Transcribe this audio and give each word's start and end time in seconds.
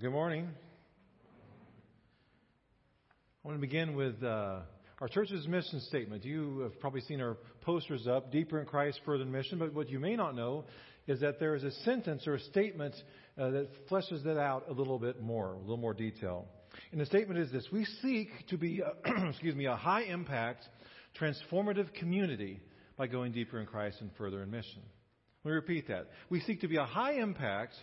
Well, 0.00 0.10
good 0.10 0.16
morning. 0.16 0.48
I 3.44 3.48
want 3.48 3.58
to 3.58 3.60
begin 3.60 3.94
with 3.94 4.22
uh, 4.22 4.60
our 4.98 5.08
church's 5.08 5.46
mission 5.46 5.80
statement. 5.80 6.24
You 6.24 6.60
have 6.60 6.80
probably 6.80 7.02
seen 7.02 7.20
our 7.20 7.36
posters 7.60 8.06
up, 8.06 8.32
Deeper 8.32 8.60
in 8.60 8.66
Christ, 8.66 9.00
Further 9.04 9.24
in 9.24 9.32
Mission. 9.32 9.58
But 9.58 9.74
what 9.74 9.90
you 9.90 9.98
may 9.98 10.16
not 10.16 10.34
know 10.34 10.64
is 11.06 11.20
that 11.20 11.38
there 11.38 11.54
is 11.54 11.64
a 11.64 11.72
sentence 11.84 12.26
or 12.26 12.36
a 12.36 12.40
statement 12.40 12.94
uh, 13.38 13.50
that 13.50 13.88
fleshes 13.90 14.24
that 14.24 14.38
out 14.38 14.68
a 14.68 14.72
little 14.72 14.98
bit 14.98 15.20
more, 15.20 15.52
a 15.52 15.58
little 15.58 15.76
more 15.76 15.92
detail. 15.92 16.46
And 16.92 17.00
the 17.00 17.06
statement 17.06 17.38
is 17.38 17.52
this 17.52 17.66
We 17.70 17.84
seek 18.00 18.28
to 18.48 18.56
be, 18.56 18.82
excuse 19.28 19.54
me, 19.54 19.66
a 19.66 19.76
high 19.76 20.04
impact, 20.04 20.64
transformative 21.20 21.92
community 21.94 22.60
by 22.96 23.06
going 23.06 23.32
deeper 23.32 23.60
in 23.60 23.66
Christ 23.66 23.98
and 24.00 24.10
further 24.16 24.42
in 24.42 24.50
mission. 24.50 24.80
Let 25.44 25.50
me 25.50 25.54
repeat 25.56 25.88
that. 25.88 26.06
We 26.30 26.40
seek 26.40 26.62
to 26.62 26.68
be 26.68 26.76
a 26.76 26.84
high 26.84 27.14
impact, 27.14 27.74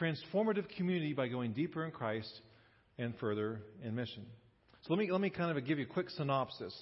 transformative 0.00 0.68
community 0.76 1.12
by 1.12 1.28
going 1.28 1.52
deeper 1.52 1.84
in 1.84 1.90
Christ 1.90 2.40
and 2.98 3.14
further 3.18 3.60
in 3.82 3.94
mission. 3.94 4.24
So 4.82 4.94
let 4.94 4.98
me, 4.98 5.10
let 5.10 5.20
me 5.20 5.30
kind 5.30 5.56
of 5.56 5.64
give 5.66 5.78
you 5.78 5.84
a 5.84 5.88
quick 5.88 6.10
synopsis. 6.10 6.74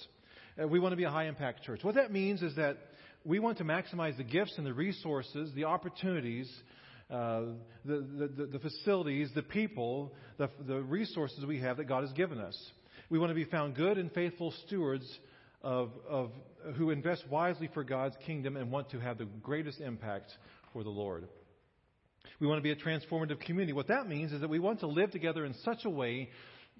Uh, 0.61 0.67
we 0.67 0.79
want 0.79 0.93
to 0.93 0.97
be 0.97 1.03
a 1.03 1.09
high 1.09 1.25
impact 1.25 1.63
church. 1.63 1.83
What 1.83 1.95
that 1.95 2.11
means 2.11 2.41
is 2.41 2.55
that 2.55 2.77
we 3.23 3.39
want 3.39 3.57
to 3.57 3.63
maximize 3.63 4.15
the 4.17 4.23
gifts 4.23 4.53
and 4.57 4.65
the 4.65 4.73
resources, 4.73 5.51
the 5.55 5.65
opportunities, 5.65 6.51
uh, 7.09 7.41
the, 7.83 8.29
the, 8.37 8.45
the, 8.51 8.59
facilities, 8.59 9.29
the 9.35 9.43
people, 9.43 10.13
the, 10.37 10.49
the 10.67 10.81
resources 10.81 11.43
we 11.45 11.59
have 11.59 11.77
that 11.77 11.85
God 11.85 12.03
has 12.03 12.13
given 12.13 12.39
us. 12.39 12.57
We 13.09 13.19
want 13.19 13.31
to 13.31 13.35
be 13.35 13.45
found 13.45 13.75
good 13.75 13.97
and 13.97 14.11
faithful 14.11 14.53
stewards 14.65 15.05
of, 15.61 15.91
of 16.07 16.31
who 16.77 16.91
invest 16.91 17.27
wisely 17.29 17.69
for 17.73 17.83
God's 17.83 18.15
kingdom 18.25 18.55
and 18.55 18.71
want 18.71 18.91
to 18.91 18.99
have 18.99 19.17
the 19.17 19.25
greatest 19.25 19.81
impact 19.81 20.31
for 20.73 20.83
the 20.83 20.89
Lord. 20.89 21.27
We 22.39 22.47
want 22.47 22.59
to 22.59 22.63
be 22.63 22.71
a 22.71 22.75
transformative 22.75 23.39
community. 23.41 23.73
What 23.73 23.87
that 23.87 24.07
means 24.07 24.31
is 24.31 24.41
that 24.41 24.49
we 24.49 24.59
want 24.59 24.81
to 24.81 24.87
live 24.87 25.11
together 25.11 25.45
in 25.45 25.53
such 25.63 25.85
a 25.85 25.89
way 25.89 26.29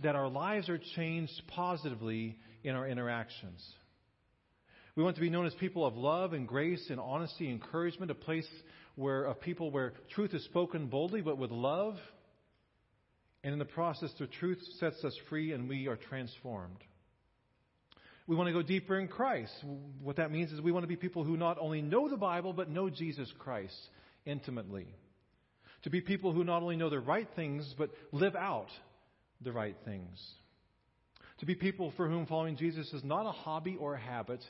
that 0.03 0.15
our 0.15 0.27
lives 0.27 0.69
are 0.69 0.79
changed 0.95 1.41
positively 1.47 2.37
in 2.63 2.75
our 2.75 2.87
interactions. 2.87 3.63
We 4.95 5.03
want 5.03 5.15
to 5.15 5.21
be 5.21 5.29
known 5.29 5.45
as 5.45 5.53
people 5.55 5.85
of 5.85 5.95
love 5.95 6.33
and 6.33 6.47
grace 6.47 6.87
and 6.89 6.99
honesty, 6.99 7.49
encouragement, 7.49 8.11
a 8.11 8.15
place 8.15 8.47
where 8.95 9.25
of 9.25 9.41
people 9.41 9.71
where 9.71 9.93
truth 10.13 10.33
is 10.33 10.43
spoken 10.45 10.87
boldly 10.87 11.21
but 11.21 11.37
with 11.37 11.51
love. 11.51 11.95
And 13.43 13.53
in 13.53 13.59
the 13.59 13.65
process, 13.65 14.09
the 14.17 14.27
truth 14.27 14.59
sets 14.79 15.03
us 15.03 15.15
free 15.29 15.51
and 15.51 15.69
we 15.69 15.87
are 15.87 15.97
transformed. 15.97 16.77
We 18.27 18.35
want 18.35 18.47
to 18.47 18.53
go 18.53 18.63
deeper 18.63 18.97
in 18.97 19.07
Christ. 19.07 19.53
What 20.01 20.15
that 20.15 20.31
means 20.31 20.51
is 20.51 20.59
we 20.59 20.71
want 20.71 20.83
to 20.83 20.87
be 20.87 20.95
people 20.95 21.23
who 21.23 21.37
not 21.37 21.57
only 21.59 21.81
know 21.81 22.09
the 22.09 22.17
Bible 22.17 22.53
but 22.53 22.69
know 22.69 22.89
Jesus 22.89 23.31
Christ 23.37 23.75
intimately 24.25 24.87
to 25.85 25.91
be 25.91 26.01
people 26.01 26.33
who 26.33 26.43
not 26.43 26.63
only 26.63 26.75
know 26.75 26.89
the 26.89 26.99
right 26.99 27.27
things, 27.35 27.75
but 27.77 27.91
live 28.11 28.35
out 28.35 28.69
the 29.41 29.51
right 29.51 29.75
things. 29.85 30.19
To 31.39 31.45
be 31.45 31.53
people 31.53 31.93
for 31.95 32.09
whom 32.09 32.25
following 32.25 32.57
Jesus 32.57 32.91
is 32.91 33.03
not 33.03 33.27
a 33.27 33.31
hobby 33.31 33.77
or 33.79 33.93
a 33.93 33.99
habit, 33.99 34.43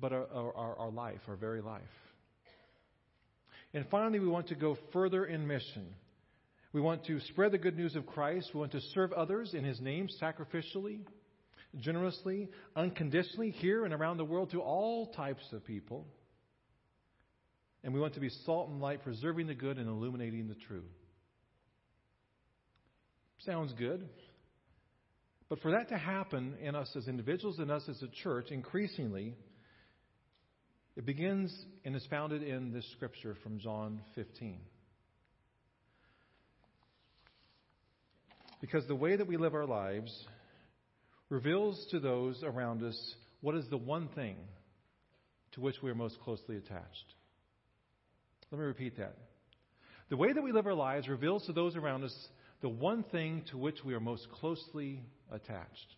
but 0.00 0.12
our, 0.12 0.26
our, 0.34 0.76
our 0.76 0.90
life, 0.90 1.20
our 1.28 1.36
very 1.36 1.60
life. 1.60 1.82
And 3.72 3.86
finally, 3.92 4.18
we 4.18 4.26
want 4.26 4.48
to 4.48 4.56
go 4.56 4.76
further 4.92 5.24
in 5.24 5.46
mission. 5.46 5.86
We 6.72 6.80
want 6.80 7.06
to 7.06 7.20
spread 7.28 7.52
the 7.52 7.58
good 7.58 7.76
news 7.76 7.94
of 7.94 8.04
Christ. 8.04 8.50
We 8.52 8.58
want 8.58 8.72
to 8.72 8.80
serve 8.92 9.12
others 9.12 9.54
in 9.54 9.62
His 9.62 9.80
name 9.80 10.08
sacrificially, 10.20 10.98
generously, 11.78 12.48
unconditionally, 12.74 13.52
here 13.52 13.84
and 13.84 13.94
around 13.94 14.16
the 14.16 14.24
world 14.24 14.50
to 14.50 14.60
all 14.60 15.12
types 15.12 15.44
of 15.52 15.64
people. 15.64 16.08
And 17.84 17.92
we 17.92 18.00
want 18.00 18.14
to 18.14 18.20
be 18.20 18.30
salt 18.44 18.68
and 18.68 18.80
light, 18.80 19.02
preserving 19.02 19.48
the 19.48 19.54
good 19.54 19.78
and 19.78 19.88
illuminating 19.88 20.48
the 20.48 20.54
true. 20.54 20.84
Sounds 23.44 23.72
good. 23.72 24.08
But 25.48 25.60
for 25.60 25.72
that 25.72 25.88
to 25.88 25.98
happen 25.98 26.54
in 26.62 26.74
us 26.74 26.90
as 26.96 27.08
individuals 27.08 27.58
and 27.58 27.70
us 27.70 27.82
as 27.88 28.00
a 28.02 28.08
church, 28.22 28.50
increasingly, 28.50 29.36
it 30.96 31.04
begins 31.04 31.54
and 31.84 31.96
is 31.96 32.06
founded 32.08 32.42
in 32.42 32.72
this 32.72 32.90
scripture 32.92 33.36
from 33.42 33.58
John 33.58 34.00
15. 34.14 34.60
Because 38.60 38.86
the 38.86 38.94
way 38.94 39.16
that 39.16 39.26
we 39.26 39.36
live 39.36 39.54
our 39.54 39.66
lives 39.66 40.10
reveals 41.28 41.84
to 41.90 41.98
those 41.98 42.42
around 42.44 42.82
us 42.82 43.14
what 43.40 43.56
is 43.56 43.64
the 43.70 43.76
one 43.76 44.08
thing 44.14 44.36
to 45.52 45.60
which 45.60 45.82
we 45.82 45.90
are 45.90 45.94
most 45.94 46.20
closely 46.20 46.56
attached. 46.56 47.14
Let 48.52 48.58
me 48.58 48.66
repeat 48.66 48.98
that. 48.98 49.16
The 50.10 50.16
way 50.18 50.30
that 50.30 50.42
we 50.42 50.52
live 50.52 50.66
our 50.66 50.74
lives 50.74 51.08
reveals 51.08 51.46
to 51.46 51.54
those 51.54 51.74
around 51.74 52.04
us 52.04 52.14
the 52.60 52.68
one 52.68 53.02
thing 53.02 53.44
to 53.50 53.56
which 53.56 53.82
we 53.82 53.94
are 53.94 54.00
most 54.00 54.30
closely 54.30 55.00
attached. 55.30 55.96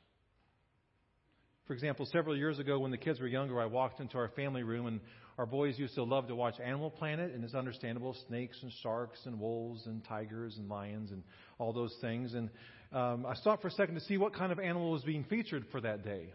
For 1.67 1.73
example, 1.73 2.07
several 2.13 2.37
years 2.37 2.61
ago 2.61 2.79
when 2.79 2.93
the 2.93 2.97
kids 2.97 3.19
were 3.19 3.27
younger, 3.27 3.61
I 3.61 3.67
walked 3.67 3.99
into 3.99 4.19
our 4.19 4.29
family 4.29 4.63
room 4.63 4.87
and 4.87 5.01
our 5.37 5.47
boys 5.47 5.81
used 5.81 5.97
to 5.97 6.05
love 6.05 6.29
to 6.29 6.37
watch 6.37 6.61
Animal 6.61 6.93
Planet, 6.93 7.35
and 7.35 7.43
it's 7.43 7.57
understandable 7.57 8.15
snakes 8.29 8.57
and 8.63 8.71
sharks 8.85 9.19
and 9.27 9.41
wolves 9.41 9.85
and 9.87 10.05
tigers 10.05 10.57
and 10.57 10.69
lions 10.69 11.11
and 11.11 11.25
all 11.59 11.73
those 11.73 11.97
things. 12.01 12.35
And 12.35 12.51
um, 12.93 13.27
I 13.27 13.35
stopped 13.35 13.63
for 13.63 13.69
a 13.69 13.73
second 13.73 13.97
to 13.97 14.01
see 14.03 14.17
what 14.17 14.33
kind 14.33 14.53
of 14.53 14.61
animal 14.61 14.93
was 14.93 15.03
being 15.03 15.25
featured 15.25 15.65
for 15.73 15.81
that 15.81 16.05
day. 16.05 16.33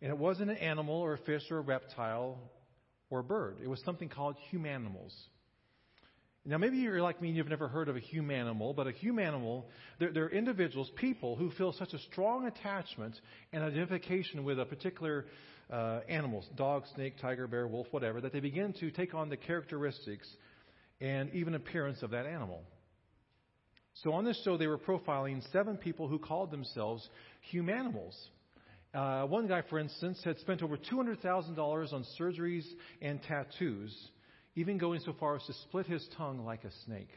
And 0.00 0.10
it 0.10 0.16
wasn't 0.16 0.52
an 0.52 0.56
animal 0.56 0.94
or 0.94 1.12
a 1.12 1.18
fish 1.18 1.42
or 1.50 1.58
a 1.58 1.60
reptile 1.60 2.38
or 3.10 3.18
a 3.18 3.24
bird, 3.24 3.58
it 3.62 3.68
was 3.68 3.82
something 3.84 4.08
called 4.08 4.36
humanimals. 4.50 5.12
Now, 6.46 6.56
maybe 6.56 6.78
you're 6.78 7.02
like 7.02 7.20
me 7.20 7.28
and 7.28 7.36
you've 7.36 7.48
never 7.48 7.68
heard 7.68 7.88
of 7.90 7.96
a 7.96 8.00
humanimal, 8.00 8.74
but 8.74 8.86
a 8.86 8.92
humanimal, 8.92 9.64
they're, 9.98 10.10
they're 10.10 10.30
individuals, 10.30 10.90
people 10.96 11.36
who 11.36 11.50
feel 11.50 11.72
such 11.72 11.92
a 11.92 11.98
strong 12.10 12.46
attachment 12.46 13.14
and 13.52 13.62
identification 13.62 14.42
with 14.42 14.58
a 14.58 14.64
particular 14.64 15.26
uh, 15.70 16.00
animal 16.08 16.42
dog, 16.56 16.84
snake, 16.94 17.14
tiger, 17.20 17.46
bear, 17.46 17.68
wolf, 17.68 17.86
whatever 17.90 18.22
that 18.22 18.32
they 18.32 18.40
begin 18.40 18.72
to 18.80 18.90
take 18.90 19.12
on 19.12 19.28
the 19.28 19.36
characteristics 19.36 20.26
and 21.00 21.30
even 21.34 21.54
appearance 21.54 22.02
of 22.02 22.10
that 22.10 22.24
animal. 22.24 22.62
So 24.02 24.12
on 24.14 24.24
this 24.24 24.40
show, 24.42 24.56
they 24.56 24.66
were 24.66 24.78
profiling 24.78 25.42
seven 25.52 25.76
people 25.76 26.08
who 26.08 26.18
called 26.18 26.50
themselves 26.50 27.06
humanimals. 27.52 28.14
Uh, 28.94 29.24
one 29.26 29.46
guy, 29.46 29.62
for 29.68 29.78
instance, 29.78 30.18
had 30.24 30.38
spent 30.38 30.62
over 30.62 30.78
$200,000 30.78 31.92
on 31.92 32.06
surgeries 32.18 32.64
and 33.02 33.22
tattoos 33.22 33.94
even 34.56 34.78
going 34.78 35.00
so 35.00 35.14
far 35.18 35.36
as 35.36 35.44
to 35.44 35.52
split 35.52 35.86
his 35.86 36.06
tongue 36.16 36.44
like 36.44 36.64
a 36.64 36.70
snake. 36.84 37.10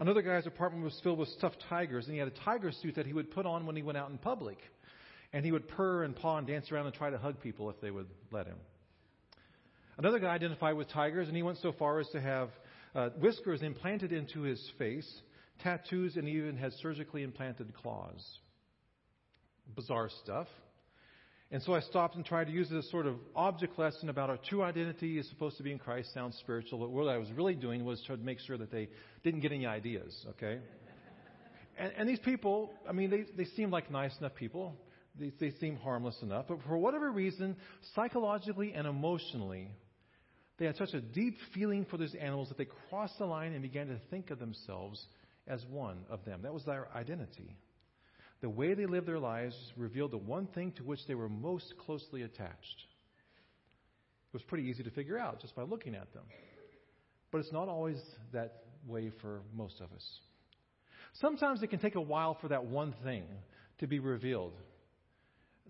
Another 0.00 0.22
guy's 0.22 0.46
apartment 0.46 0.84
was 0.84 0.98
filled 1.02 1.18
with 1.18 1.28
stuffed 1.30 1.62
tigers, 1.68 2.04
and 2.06 2.14
he 2.14 2.18
had 2.18 2.28
a 2.28 2.44
tiger 2.44 2.70
suit 2.70 2.94
that 2.94 3.06
he 3.06 3.12
would 3.12 3.30
put 3.30 3.46
on 3.46 3.66
when 3.66 3.74
he 3.74 3.82
went 3.82 3.98
out 3.98 4.10
in 4.10 4.18
public. 4.18 4.58
And 5.32 5.44
he 5.44 5.52
would 5.52 5.68
purr 5.68 6.04
and 6.04 6.14
paw 6.14 6.38
and 6.38 6.46
dance 6.46 6.70
around 6.70 6.86
and 6.86 6.94
try 6.94 7.10
to 7.10 7.18
hug 7.18 7.40
people 7.40 7.68
if 7.68 7.80
they 7.80 7.90
would 7.90 8.06
let 8.30 8.46
him. 8.46 8.56
Another 9.98 10.20
guy 10.20 10.28
identified 10.28 10.76
with 10.76 10.88
tigers, 10.88 11.26
and 11.26 11.36
he 11.36 11.42
went 11.42 11.58
so 11.58 11.72
far 11.72 11.98
as 11.98 12.08
to 12.10 12.20
have 12.20 12.50
uh, 12.94 13.10
whiskers 13.20 13.62
implanted 13.62 14.12
into 14.12 14.42
his 14.42 14.64
face, 14.78 15.08
tattoos, 15.62 16.16
and 16.16 16.28
even 16.28 16.56
had 16.56 16.72
surgically 16.74 17.24
implanted 17.24 17.74
claws. 17.74 18.24
Bizarre 19.74 20.08
stuff. 20.22 20.46
And 21.50 21.62
so 21.62 21.74
I 21.74 21.80
stopped 21.80 22.14
and 22.14 22.26
tried 22.26 22.48
to 22.48 22.52
use 22.52 22.70
it 22.70 22.76
as 22.76 22.90
sort 22.90 23.06
of 23.06 23.16
object 23.34 23.78
lesson 23.78 24.10
about 24.10 24.28
our 24.28 24.36
true 24.36 24.62
identity 24.62 25.18
is 25.18 25.26
supposed 25.30 25.56
to 25.56 25.62
be 25.62 25.72
in 25.72 25.78
Christ, 25.78 26.12
sounds 26.12 26.36
spiritual. 26.38 26.78
But 26.78 26.90
what 26.90 27.08
I 27.08 27.16
was 27.16 27.30
really 27.32 27.54
doing 27.54 27.86
was 27.86 28.02
to 28.06 28.18
make 28.18 28.38
sure 28.40 28.58
that 28.58 28.70
they 28.70 28.88
didn't 29.24 29.40
get 29.40 29.52
any 29.52 29.64
ideas, 29.64 30.26
okay? 30.30 30.58
And, 31.78 31.92
and 31.96 32.08
these 32.08 32.18
people, 32.18 32.70
I 32.86 32.92
mean, 32.92 33.08
they, 33.08 33.24
they 33.34 33.48
seem 33.56 33.70
like 33.70 33.90
nice 33.90 34.12
enough 34.18 34.34
people. 34.34 34.76
They, 35.18 35.32
they 35.40 35.52
seem 35.58 35.76
harmless 35.76 36.20
enough. 36.20 36.46
But 36.48 36.58
for 36.66 36.76
whatever 36.76 37.10
reason, 37.10 37.56
psychologically 37.94 38.74
and 38.74 38.86
emotionally, 38.86 39.70
they 40.58 40.66
had 40.66 40.76
such 40.76 40.92
a 40.92 41.00
deep 41.00 41.38
feeling 41.54 41.86
for 41.88 41.96
these 41.96 42.14
animals 42.14 42.48
that 42.48 42.58
they 42.58 42.68
crossed 42.90 43.16
the 43.18 43.24
line 43.24 43.54
and 43.54 43.62
began 43.62 43.86
to 43.86 43.98
think 44.10 44.30
of 44.30 44.38
themselves 44.38 45.02
as 45.46 45.64
one 45.70 46.04
of 46.10 46.26
them. 46.26 46.42
That 46.42 46.52
was 46.52 46.64
their 46.64 46.88
identity. 46.94 47.56
The 48.40 48.48
way 48.48 48.74
they 48.74 48.86
lived 48.86 49.06
their 49.06 49.18
lives 49.18 49.56
revealed 49.76 50.12
the 50.12 50.18
one 50.18 50.46
thing 50.48 50.72
to 50.72 50.84
which 50.84 51.00
they 51.06 51.14
were 51.14 51.28
most 51.28 51.74
closely 51.78 52.22
attached. 52.22 52.86
It 54.28 54.34
was 54.34 54.42
pretty 54.42 54.64
easy 54.64 54.82
to 54.84 54.90
figure 54.90 55.18
out 55.18 55.40
just 55.40 55.56
by 55.56 55.62
looking 55.62 55.94
at 55.94 56.12
them. 56.12 56.24
But 57.32 57.38
it's 57.38 57.52
not 57.52 57.68
always 57.68 57.96
that 58.32 58.62
way 58.86 59.10
for 59.20 59.42
most 59.54 59.80
of 59.80 59.92
us. 59.92 60.04
Sometimes 61.14 61.62
it 61.62 61.68
can 61.68 61.80
take 61.80 61.96
a 61.96 62.00
while 62.00 62.36
for 62.40 62.48
that 62.48 62.64
one 62.64 62.94
thing 63.02 63.24
to 63.78 63.86
be 63.86 63.98
revealed. 63.98 64.54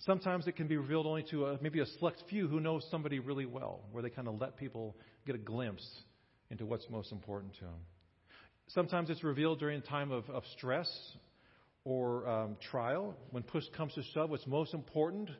Sometimes 0.01 0.47
it 0.47 0.57
can 0.57 0.69
be 0.69 0.77
revealed 0.77 1.07
only 1.07 1.25
to 1.31 1.47
a, 1.47 1.59
maybe 1.63 1.81
a 1.81 1.87
select 1.87 2.23
few 2.29 2.49
who 2.49 2.61
know 2.61 2.81
somebody 2.91 3.19
really 3.19 3.47
well, 3.47 3.81
where 3.91 4.03
they 4.03 4.11
kind 4.11 4.29
of 4.29 4.41
let 4.41 4.57
people 4.57 4.97
get 5.27 5.35
a 5.35 5.39
glimpse 5.39 5.87
into 6.51 6.67
what's 6.67 6.89
most 6.91 7.13
important 7.13 7.55
to 7.55 7.63
them. 7.63 7.81
Sometimes 8.69 9.11
it's 9.11 9.25
revealed 9.25 9.59
during 9.59 9.79
a 9.79 9.83
time 9.83 10.11
of, 10.11 10.29
of 10.31 10.45
stress 10.57 10.89
or 11.89 12.29
um, 12.29 12.57
trial, 12.71 13.17
when 13.31 13.43
push 13.43 13.65
comes 13.75 13.95
to 13.95 14.03
shove, 14.13 14.29
what's 14.29 14.47
most 14.47 14.75
important 14.75 15.31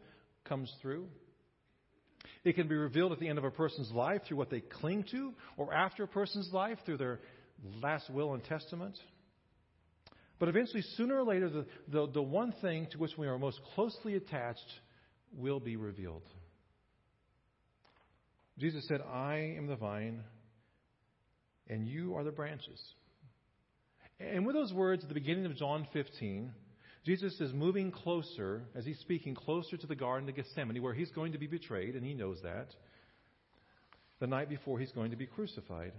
comes 0.45 0.73
through. 0.81 1.07
It 2.43 2.55
can 2.55 2.69
be 2.69 2.75
revealed 2.75 3.13
at 3.13 3.21
the 3.21 3.29
end 3.29 3.37
of 3.37 3.45
a 3.45 3.51
person's 3.51 3.91
life 3.91 4.23
through 4.27 4.39
what 4.39 4.49
they 4.49 4.61
cling 4.61 5.05
to, 5.11 5.35
or 5.59 5.75
after 5.75 6.05
a 6.05 6.09
person's 6.09 6.51
life 6.51 6.79
through 6.87 6.97
their 6.97 7.21
last 7.83 8.09
will 8.09 8.33
and 8.33 8.43
testament. 8.45 8.97
But 10.39 10.49
eventually, 10.49 10.83
sooner 10.97 11.19
or 11.19 11.25
later, 11.25 11.51
the, 11.51 11.67
the, 11.89 12.07
the 12.13 12.23
one 12.23 12.55
thing 12.63 12.87
to 12.93 12.99
which 12.99 13.13
we 13.19 13.27
are 13.27 13.39
most 13.39 13.61
closely 13.75 14.15
attached 14.15 14.73
will 15.37 15.61
be 15.61 15.77
revealed. 15.77 16.23
Jesus 18.59 18.89
said, 18.89 19.03
I 19.03 19.55
am 19.59 19.67
the 19.67 19.77
vine, 19.77 20.25
and 21.69 21.87
you 21.87 22.15
are 22.15 22.25
the 22.25 22.33
branches. 22.33 22.81
And 24.21 24.45
with 24.45 24.57
those 24.57 24.73
words 24.73 25.05
at 25.05 25.09
the 25.09 25.15
beginning 25.15 25.47
of 25.47 25.57
John 25.57 25.87
15, 25.93 26.51
Jesus 27.05 27.41
is 27.41 27.53
moving 27.53 27.93
closer, 27.93 28.65
as 28.75 28.85
he's 28.85 28.99
speaking, 28.99 29.35
closer 29.35 29.77
to 29.77 29.87
the 29.87 29.95
Garden 29.95 30.29
of 30.29 30.35
Gethsemane, 30.35 30.83
where 30.83 30.93
he's 30.93 31.11
going 31.11 31.33
to 31.33 31.39
be 31.39 31.47
betrayed, 31.47 31.95
and 31.95 32.05
he 32.05 32.15
knows 32.15 32.41
that, 32.43 32.75
the 34.19 34.27
night 34.27 34.49
before 34.49 34.79
he's 34.81 34.91
going 34.91 35.13
to 35.13 35.17
be 35.17 35.27
crucified. 35.27 35.93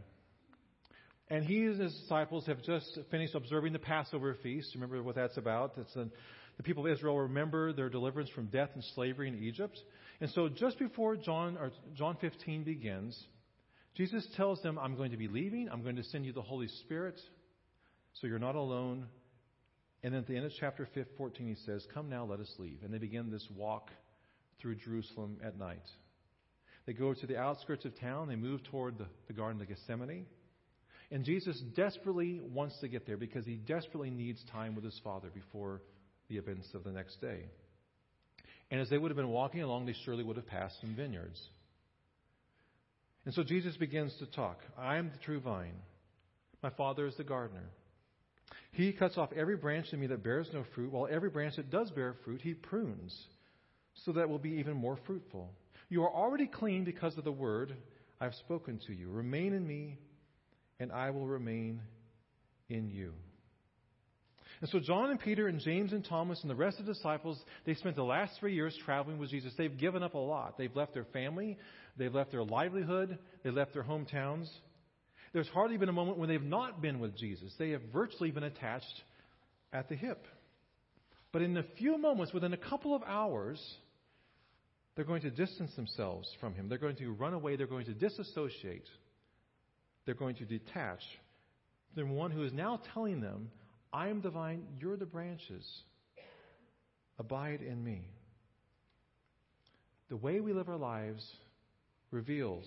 And 1.29 1.45
he 1.45 1.63
and 1.65 1.79
his 1.79 1.93
disciples 1.93 2.45
have 2.47 2.61
just 2.63 2.99
finished 3.09 3.35
observing 3.35 3.71
the 3.71 3.79
Passover 3.79 4.35
feast. 4.43 4.75
Remember 4.75 5.01
what 5.01 5.15
that's 5.15 5.37
about? 5.37 5.73
It's 5.77 5.95
a, 5.95 6.09
the 6.57 6.63
people 6.63 6.85
of 6.85 6.91
Israel 6.91 7.17
remember 7.19 7.71
their 7.71 7.89
deliverance 7.89 8.29
from 8.31 8.47
death 8.47 8.71
and 8.73 8.83
slavery 8.95 9.29
in 9.29 9.41
Egypt. 9.43 9.79
And 10.19 10.29
so 10.31 10.49
just 10.49 10.77
before 10.77 11.15
John, 11.15 11.55
or 11.57 11.71
John 11.95 12.17
15 12.19 12.63
begins, 12.63 13.17
Jesus 13.95 14.27
tells 14.35 14.61
them, 14.61 14.77
I'm 14.77 14.97
going 14.97 15.11
to 15.11 15.17
be 15.17 15.27
leaving. 15.27 15.69
I'm 15.71 15.83
going 15.83 15.95
to 15.95 16.03
send 16.03 16.25
you 16.25 16.33
the 16.33 16.41
Holy 16.41 16.67
Spirit 16.67 17.19
so 18.19 18.27
you're 18.27 18.39
not 18.39 18.55
alone. 18.55 19.07
And 20.03 20.13
then 20.13 20.21
at 20.21 20.27
the 20.27 20.35
end 20.35 20.45
of 20.45 20.51
chapter 20.59 20.87
14, 21.17 21.47
he 21.47 21.55
says, 21.65 21.85
Come 21.93 22.09
now, 22.09 22.25
let 22.25 22.39
us 22.39 22.53
leave. 22.57 22.79
And 22.83 22.93
they 22.93 22.97
begin 22.97 23.31
this 23.31 23.47
walk 23.55 23.89
through 24.61 24.75
Jerusalem 24.75 25.37
at 25.43 25.57
night. 25.57 25.85
They 26.85 26.93
go 26.93 27.13
to 27.13 27.27
the 27.27 27.37
outskirts 27.37 27.85
of 27.85 27.99
town. 27.99 28.27
They 28.27 28.35
move 28.35 28.63
toward 28.63 28.97
the, 28.97 29.07
the 29.27 29.33
Garden 29.33 29.61
of 29.61 29.67
Gethsemane. 29.67 30.25
And 31.11 31.23
Jesus 31.23 31.59
desperately 31.75 32.39
wants 32.39 32.79
to 32.79 32.87
get 32.87 33.05
there 33.05 33.17
because 33.17 33.45
he 33.45 33.55
desperately 33.55 34.09
needs 34.09 34.43
time 34.51 34.75
with 34.75 34.83
his 34.83 34.99
Father 35.03 35.29
before 35.33 35.81
the 36.29 36.37
events 36.37 36.67
of 36.73 36.83
the 36.83 36.91
next 36.91 37.19
day. 37.19 37.45
And 38.71 38.79
as 38.79 38.89
they 38.89 38.97
would 38.97 39.09
have 39.09 39.17
been 39.17 39.29
walking 39.29 39.63
along, 39.63 39.87
they 39.87 39.95
surely 40.05 40.23
would 40.23 40.35
have 40.35 40.45
passed 40.45 40.79
some 40.81 40.95
vineyards. 40.95 41.41
And 43.25 43.33
so 43.33 43.43
Jesus 43.43 43.75
begins 43.77 44.15
to 44.19 44.27
talk. 44.27 44.59
I 44.77 44.97
am 44.97 45.09
the 45.09 45.23
true 45.23 45.39
vine. 45.39 45.73
My 46.61 46.69
Father 46.69 47.07
is 47.07 47.15
the 47.17 47.23
gardener. 47.23 47.69
He 48.71 48.93
cuts 48.93 49.17
off 49.17 49.31
every 49.33 49.57
branch 49.57 49.87
in 49.91 49.99
me 49.99 50.07
that 50.07 50.23
bears 50.23 50.47
no 50.53 50.63
fruit, 50.75 50.91
while 50.91 51.07
every 51.09 51.29
branch 51.29 51.55
that 51.55 51.69
does 51.69 51.91
bear 51.91 52.15
fruit, 52.23 52.41
he 52.41 52.53
prunes, 52.53 53.17
so 54.05 54.11
that 54.13 54.21
it 54.21 54.29
will 54.29 54.39
be 54.39 54.51
even 54.51 54.75
more 54.75 54.97
fruitful. 55.05 55.51
You 55.89 56.03
are 56.03 56.13
already 56.13 56.47
clean 56.47 56.83
because 56.83 57.17
of 57.17 57.23
the 57.23 57.31
word 57.31 57.75
I've 58.21 58.35
spoken 58.35 58.79
to 58.87 58.93
you. 58.93 59.09
Remain 59.09 59.53
in 59.53 59.65
me, 59.65 59.97
and 60.79 60.91
I 60.91 61.09
will 61.09 61.27
remain 61.27 61.81
in 62.69 62.89
you. 62.89 63.13
And 64.61 64.69
so 64.69 64.79
John 64.79 65.09
and 65.09 65.19
Peter 65.19 65.47
and 65.47 65.59
James 65.59 65.93
and 65.93 66.05
Thomas 66.05 66.41
and 66.41 66.49
the 66.49 66.55
rest 66.55 66.79
of 66.79 66.85
the 66.85 66.93
disciples, 66.93 67.39
they 67.65 67.75
spent 67.75 67.95
the 67.95 68.03
last 68.03 68.33
three 68.39 68.53
years 68.53 68.77
traveling 68.83 69.17
with 69.17 69.29
Jesus. 69.29 69.53
They've 69.57 69.77
given 69.77 70.03
up 70.03 70.15
a 70.15 70.19
lot. 70.19 70.57
They've 70.57 70.75
left 70.75 70.93
their 70.93 71.05
family, 71.05 71.57
they've 71.97 72.13
left 72.13 72.31
their 72.31 72.43
livelihood, 72.43 73.17
they 73.43 73.51
left 73.51 73.73
their 73.73 73.83
hometowns. 73.83 74.49
There's 75.33 75.47
hardly 75.49 75.77
been 75.77 75.89
a 75.89 75.93
moment 75.93 76.17
when 76.17 76.29
they've 76.29 76.41
not 76.41 76.81
been 76.81 76.99
with 76.99 77.17
Jesus. 77.17 77.53
They 77.59 77.71
have 77.71 77.81
virtually 77.93 78.31
been 78.31 78.43
attached 78.43 79.03
at 79.71 79.89
the 79.89 79.95
hip. 79.95 80.25
But 81.31 81.43
in 81.43 81.55
a 81.57 81.63
few 81.77 81.97
moments, 81.97 82.33
within 82.33 82.53
a 82.53 82.57
couple 82.57 82.95
of 82.95 83.03
hours, 83.03 83.61
they're 84.95 85.05
going 85.05 85.21
to 85.21 85.29
distance 85.29 85.75
themselves 85.75 86.27
from 86.39 86.55
him. 86.55 86.69
They're 86.69 86.79
going 86.79 86.95
to 86.95 87.13
run 87.13 87.33
away. 87.33 87.55
They're 87.55 87.67
going 87.67 87.85
to 87.85 87.93
disassociate 87.93 88.85
they're 90.09 90.15
going 90.15 90.37
to 90.37 90.45
detach 90.45 91.01
from 91.95 92.15
one 92.15 92.31
who 92.31 92.43
is 92.43 92.51
now 92.51 92.81
telling 92.95 93.21
them, 93.21 93.51
I 93.93 94.07
am 94.09 94.21
the 94.21 94.31
vine, 94.31 94.63
you're 94.79 94.97
the 94.97 95.05
branches. 95.05 95.63
Abide 97.19 97.61
in 97.61 97.83
me. 97.83 98.07
The 100.09 100.17
way 100.17 100.39
we 100.39 100.51
live 100.51 100.67
our 100.67 100.77
lives 100.77 101.23
reveals 102.09 102.65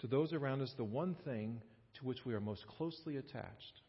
to 0.00 0.06
those 0.06 0.32
around 0.32 0.62
us 0.62 0.72
the 0.76 0.84
one 0.84 1.16
thing 1.24 1.60
to 1.98 2.04
which 2.04 2.18
we 2.24 2.34
are 2.34 2.40
most 2.40 2.66
closely 2.66 3.16
attached. 3.16 3.80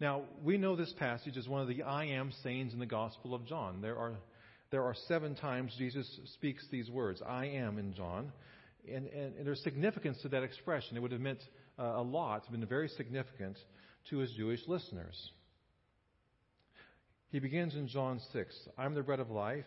Now, 0.00 0.22
we 0.44 0.58
know 0.58 0.76
this 0.76 0.94
passage 0.98 1.36
is 1.36 1.48
one 1.48 1.60
of 1.60 1.68
the 1.68 1.82
I 1.82 2.06
am 2.06 2.32
sayings 2.42 2.72
in 2.72 2.78
the 2.78 2.86
Gospel 2.86 3.34
of 3.34 3.46
John. 3.46 3.80
There 3.80 3.96
are, 3.96 4.14
there 4.70 4.84
are 4.84 4.94
seven 5.08 5.34
times 5.34 5.74
Jesus 5.76 6.08
speaks 6.34 6.64
these 6.70 6.88
words, 6.88 7.20
I 7.26 7.46
am 7.46 7.78
in 7.78 7.94
John 7.94 8.32
and, 8.86 9.06
and, 9.08 9.36
and, 9.36 9.46
there's 9.46 9.62
significance 9.62 10.18
to 10.22 10.28
that 10.30 10.42
expression. 10.42 10.96
It 10.96 11.00
would 11.00 11.12
have 11.12 11.20
meant 11.20 11.42
uh, 11.78 11.82
a 11.96 12.02
lot, 12.02 12.50
been 12.50 12.64
very 12.66 12.88
significant 12.88 13.56
to 14.10 14.18
his 14.18 14.32
Jewish 14.32 14.60
listeners. 14.66 15.30
He 17.30 17.40
begins 17.40 17.74
in 17.74 17.88
John 17.88 18.20
6 18.32 18.68
I'm 18.76 18.94
the 18.94 19.02
bread 19.02 19.20
of 19.20 19.30
life. 19.30 19.64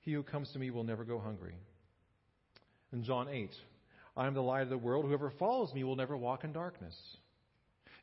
He 0.00 0.12
who 0.12 0.22
comes 0.22 0.50
to 0.52 0.58
me 0.58 0.70
will 0.70 0.84
never 0.84 1.04
go 1.04 1.18
hungry. 1.18 1.54
In 2.92 3.02
John 3.04 3.28
8, 3.28 3.50
I 4.16 4.26
am 4.26 4.34
the 4.34 4.42
light 4.42 4.62
of 4.62 4.68
the 4.70 4.78
world. 4.78 5.06
Whoever 5.06 5.32
follows 5.38 5.72
me 5.74 5.84
will 5.84 5.96
never 5.96 6.16
walk 6.16 6.44
in 6.44 6.52
darkness. 6.52 6.96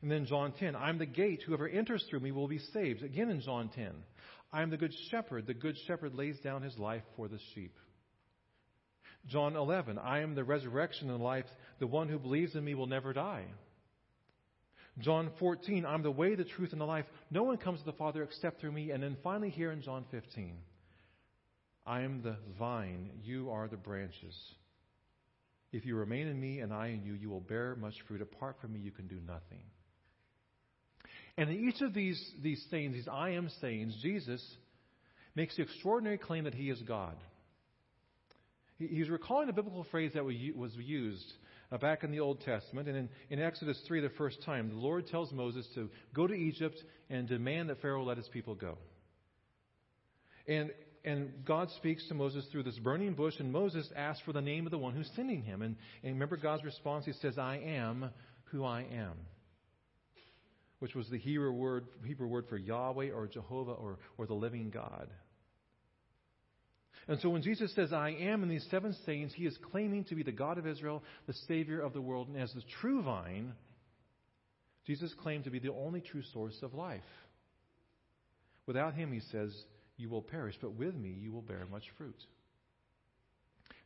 And 0.02 0.10
then 0.10 0.26
John 0.26 0.52
10, 0.58 0.76
I'm 0.76 0.98
the 0.98 1.06
gate. 1.06 1.42
Whoever 1.46 1.68
enters 1.68 2.04
through 2.10 2.20
me 2.20 2.32
will 2.32 2.48
be 2.48 2.58
saved. 2.58 3.02
Again 3.02 3.30
in 3.30 3.40
John 3.40 3.70
10, 3.74 3.92
I 4.52 4.62
am 4.62 4.70
the 4.70 4.76
good 4.76 4.92
shepherd. 5.10 5.46
The 5.46 5.54
good 5.54 5.76
shepherd 5.86 6.14
lays 6.14 6.38
down 6.40 6.62
his 6.62 6.78
life 6.78 7.02
for 7.16 7.28
the 7.28 7.38
sheep. 7.54 7.74
John 9.28 9.54
11, 9.54 9.98
I 9.98 10.20
am 10.20 10.34
the 10.34 10.44
resurrection 10.44 11.08
and 11.08 11.22
life. 11.22 11.44
The 11.78 11.86
one 11.86 12.08
who 12.08 12.18
believes 12.18 12.56
in 12.56 12.64
me 12.64 12.74
will 12.74 12.88
never 12.88 13.12
die. 13.12 13.44
John 14.98 15.30
14, 15.38 15.86
I'm 15.86 16.02
the 16.02 16.10
way, 16.10 16.34
the 16.34 16.44
truth, 16.44 16.72
and 16.72 16.80
the 16.80 16.86
life. 16.86 17.06
No 17.30 17.44
one 17.44 17.56
comes 17.56 17.78
to 17.78 17.86
the 17.86 17.92
Father 17.92 18.22
except 18.22 18.60
through 18.60 18.72
me. 18.72 18.90
And 18.90 19.02
then 19.02 19.16
finally, 19.22 19.48
here 19.48 19.70
in 19.70 19.80
John 19.80 20.04
15, 20.10 20.54
I 21.86 22.02
am 22.02 22.22
the 22.22 22.36
vine, 22.58 23.10
you 23.22 23.50
are 23.50 23.68
the 23.68 23.76
branches. 23.76 24.36
If 25.72 25.86
you 25.86 25.96
remain 25.96 26.26
in 26.26 26.38
me 26.38 26.60
and 26.60 26.72
I 26.72 26.88
in 26.88 27.02
you, 27.02 27.14
you 27.14 27.30
will 27.30 27.40
bear 27.40 27.74
much 27.76 27.94
fruit. 28.06 28.20
Apart 28.20 28.56
from 28.60 28.74
me, 28.74 28.80
you 28.80 28.90
can 28.90 29.06
do 29.06 29.18
nothing. 29.26 29.62
And 31.38 31.48
in 31.48 31.68
each 31.68 31.80
of 31.80 31.94
these, 31.94 32.22
these 32.42 32.62
sayings, 32.70 32.94
these 32.94 33.08
I 33.08 33.30
am 33.30 33.48
sayings, 33.60 33.96
Jesus 34.02 34.44
makes 35.34 35.56
the 35.56 35.62
extraordinary 35.62 36.18
claim 36.18 36.44
that 36.44 36.54
he 36.54 36.68
is 36.68 36.80
God. 36.82 37.16
He's 38.78 39.08
recalling 39.08 39.48
a 39.48 39.52
biblical 39.52 39.86
phrase 39.90 40.12
that 40.14 40.24
was 40.24 40.74
used 40.76 41.32
uh, 41.70 41.78
back 41.78 42.04
in 42.04 42.10
the 42.10 42.20
Old 42.20 42.40
Testament. 42.42 42.88
And 42.88 42.96
in, 42.96 43.08
in 43.30 43.40
Exodus 43.40 43.80
3, 43.86 44.00
the 44.00 44.10
first 44.10 44.42
time, 44.44 44.68
the 44.68 44.76
Lord 44.76 45.06
tells 45.06 45.32
Moses 45.32 45.66
to 45.74 45.88
go 46.12 46.26
to 46.26 46.34
Egypt 46.34 46.82
and 47.08 47.28
demand 47.28 47.70
that 47.70 47.80
Pharaoh 47.80 48.04
let 48.04 48.16
his 48.16 48.28
people 48.28 48.54
go. 48.54 48.76
And, 50.46 50.70
and 51.04 51.44
God 51.44 51.68
speaks 51.78 52.06
to 52.08 52.14
Moses 52.14 52.44
through 52.52 52.62
this 52.62 52.78
burning 52.78 53.14
bush, 53.14 53.34
and 53.38 53.52
Moses 53.52 53.88
asks 53.96 54.22
for 54.24 54.32
the 54.32 54.40
name 54.40 54.66
of 54.66 54.70
the 54.70 54.78
one 54.78 54.94
who's 54.94 55.10
sending 55.16 55.42
him. 55.42 55.62
And, 55.62 55.76
and 56.02 56.12
remember 56.12 56.36
God's 56.36 56.64
response? 56.64 57.04
He 57.04 57.12
says, 57.14 57.38
I 57.38 57.56
am 57.56 58.10
who 58.44 58.64
I 58.64 58.82
am, 58.82 59.14
which 60.78 60.94
was 60.94 61.08
the 61.08 61.18
Hebrew 61.18 61.52
word, 61.52 61.86
Hebrew 62.04 62.28
word 62.28 62.46
for 62.48 62.56
Yahweh 62.56 63.10
or 63.10 63.26
Jehovah 63.26 63.72
or, 63.72 63.98
or 64.16 64.26
the 64.26 64.34
living 64.34 64.70
God. 64.70 65.08
And 67.08 67.18
so 67.20 67.30
when 67.30 67.42
Jesus 67.42 67.74
says, 67.74 67.92
I 67.92 68.10
am 68.10 68.44
in 68.44 68.48
these 68.48 68.66
seven 68.70 68.94
sayings, 69.04 69.32
he 69.34 69.44
is 69.44 69.58
claiming 69.72 70.04
to 70.04 70.14
be 70.14 70.22
the 70.22 70.30
God 70.30 70.56
of 70.56 70.68
Israel, 70.68 71.02
the 71.26 71.34
Savior 71.48 71.80
of 71.80 71.94
the 71.94 72.00
world. 72.00 72.28
And 72.28 72.40
as 72.40 72.52
the 72.52 72.62
true 72.80 73.02
vine, 73.02 73.54
Jesus 74.86 75.12
claimed 75.20 75.44
to 75.44 75.50
be 75.50 75.58
the 75.58 75.72
only 75.72 76.00
true 76.00 76.22
source 76.32 76.56
of 76.62 76.74
life. 76.74 77.02
Without 78.66 78.94
him, 78.94 79.12
he 79.12 79.20
says, 79.32 79.52
you 80.02 80.08
will 80.08 80.20
perish, 80.20 80.56
but 80.60 80.74
with 80.74 80.94
me, 80.94 81.16
you 81.20 81.32
will 81.32 81.42
bear 81.42 81.64
much 81.70 81.84
fruit. 81.96 82.18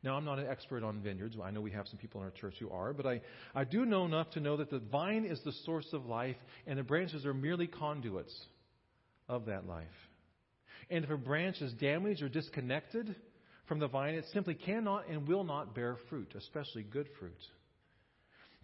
Now, 0.02 0.16
I'm 0.16 0.24
not 0.24 0.38
an 0.38 0.46
expert 0.46 0.82
on 0.82 1.00
vineyards. 1.00 1.36
I 1.42 1.50
know 1.50 1.60
we 1.60 1.72
have 1.72 1.86
some 1.88 1.98
people 1.98 2.20
in 2.20 2.26
our 2.26 2.32
church 2.32 2.54
who 2.58 2.70
are, 2.70 2.92
but 2.92 3.06
I, 3.06 3.20
I 3.54 3.64
do 3.64 3.84
know 3.84 4.04
enough 4.04 4.30
to 4.30 4.40
know 4.40 4.56
that 4.56 4.70
the 4.70 4.78
vine 4.78 5.24
is 5.24 5.40
the 5.44 5.52
source 5.64 5.88
of 5.92 6.06
life, 6.06 6.36
and 6.66 6.78
the 6.78 6.82
branches 6.82 7.26
are 7.26 7.34
merely 7.34 7.66
conduits 7.66 8.34
of 9.28 9.46
that 9.46 9.66
life. 9.66 9.86
And 10.90 11.04
if 11.04 11.10
a 11.10 11.16
branch 11.16 11.60
is 11.60 11.72
damaged 11.74 12.22
or 12.22 12.28
disconnected 12.28 13.14
from 13.66 13.78
the 13.78 13.88
vine, 13.88 14.14
it 14.14 14.24
simply 14.32 14.54
cannot 14.54 15.08
and 15.08 15.28
will 15.28 15.44
not 15.44 15.74
bear 15.74 15.96
fruit, 16.08 16.32
especially 16.36 16.82
good 16.82 17.08
fruit. 17.18 17.42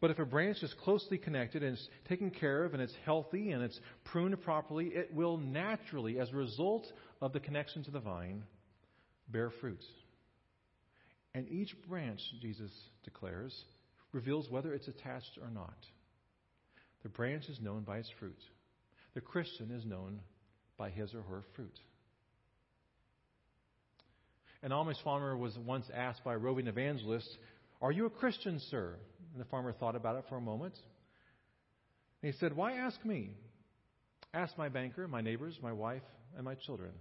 But 0.02 0.10
if 0.10 0.18
a 0.18 0.24
branch 0.24 0.64
is 0.64 0.74
closely 0.82 1.16
connected 1.16 1.62
and 1.62 1.74
it's 1.74 1.88
taken 2.08 2.32
care 2.32 2.64
of 2.64 2.74
and 2.74 2.82
it's 2.82 2.96
healthy 3.04 3.52
and 3.52 3.62
it's 3.62 3.78
pruned 4.02 4.42
properly, 4.42 4.86
it 4.88 5.14
will 5.14 5.36
naturally, 5.36 6.18
as 6.18 6.28
a 6.30 6.36
result 6.36 6.92
of 7.20 7.32
the 7.32 7.38
connection 7.38 7.84
to 7.84 7.92
the 7.92 8.00
vine, 8.00 8.42
bear 9.28 9.50
fruit. 9.60 9.84
And 11.34 11.48
each 11.48 11.72
branch, 11.88 12.18
Jesus 12.40 12.72
declares, 13.04 13.56
reveals 14.10 14.50
whether 14.50 14.74
it's 14.74 14.88
attached 14.88 15.38
or 15.40 15.50
not. 15.50 15.78
The 17.04 17.08
branch 17.08 17.48
is 17.48 17.60
known 17.60 17.82
by 17.82 17.98
its 17.98 18.10
fruit. 18.18 18.40
The 19.14 19.20
Christian 19.20 19.70
is 19.70 19.84
known 19.84 20.18
by 20.76 20.90
his 20.90 21.14
or 21.14 21.22
her 21.22 21.44
fruit. 21.54 21.78
An 24.64 24.72
Amish 24.72 25.00
farmer 25.04 25.36
was 25.36 25.56
once 25.58 25.86
asked 25.94 26.24
by 26.24 26.34
a 26.34 26.38
roving 26.38 26.66
evangelist, 26.66 27.28
Are 27.80 27.92
you 27.92 28.06
a 28.06 28.10
Christian, 28.10 28.58
sir? 28.68 28.96
And 29.32 29.40
the 29.40 29.46
farmer 29.46 29.72
thought 29.72 29.96
about 29.96 30.16
it 30.16 30.24
for 30.28 30.36
a 30.36 30.40
moment. 30.40 30.74
And 32.22 32.32
he 32.32 32.38
said, 32.38 32.54
Why 32.54 32.72
ask 32.72 33.04
me? 33.04 33.30
Ask 34.34 34.56
my 34.56 34.68
banker, 34.68 35.06
my 35.08 35.20
neighbors, 35.20 35.58
my 35.62 35.72
wife, 35.72 36.02
and 36.36 36.44
my 36.44 36.54
children. 36.54 36.92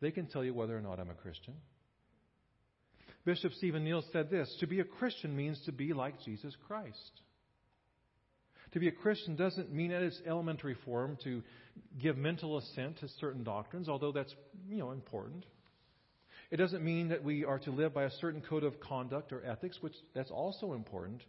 They 0.00 0.10
can 0.10 0.26
tell 0.26 0.44
you 0.44 0.54
whether 0.54 0.76
or 0.76 0.80
not 0.80 1.00
I'm 1.00 1.10
a 1.10 1.14
Christian. 1.14 1.54
Bishop 3.24 3.52
Stephen 3.54 3.84
Neill 3.84 4.04
said 4.12 4.30
this 4.30 4.54
To 4.60 4.66
be 4.66 4.80
a 4.80 4.84
Christian 4.84 5.36
means 5.36 5.60
to 5.66 5.72
be 5.72 5.92
like 5.92 6.22
Jesus 6.24 6.54
Christ. 6.66 7.22
To 8.72 8.80
be 8.80 8.88
a 8.88 8.92
Christian 8.92 9.36
doesn't 9.36 9.72
mean 9.72 9.92
at 9.92 10.02
its 10.02 10.20
elementary 10.26 10.76
form 10.84 11.16
to 11.24 11.42
give 12.00 12.18
mental 12.18 12.58
assent 12.58 12.98
to 13.00 13.08
certain 13.20 13.42
doctrines, 13.42 13.88
although 13.88 14.12
that's 14.12 14.34
you 14.68 14.78
know 14.78 14.90
important. 14.90 15.44
It 16.50 16.56
doesn't 16.56 16.82
mean 16.82 17.08
that 17.08 17.22
we 17.22 17.44
are 17.44 17.58
to 17.60 17.70
live 17.70 17.92
by 17.92 18.04
a 18.04 18.10
certain 18.20 18.40
code 18.40 18.64
of 18.64 18.80
conduct 18.80 19.32
or 19.32 19.44
ethics, 19.44 19.78
which 19.80 19.94
that's 20.14 20.30
also 20.30 20.72
important. 20.72 21.22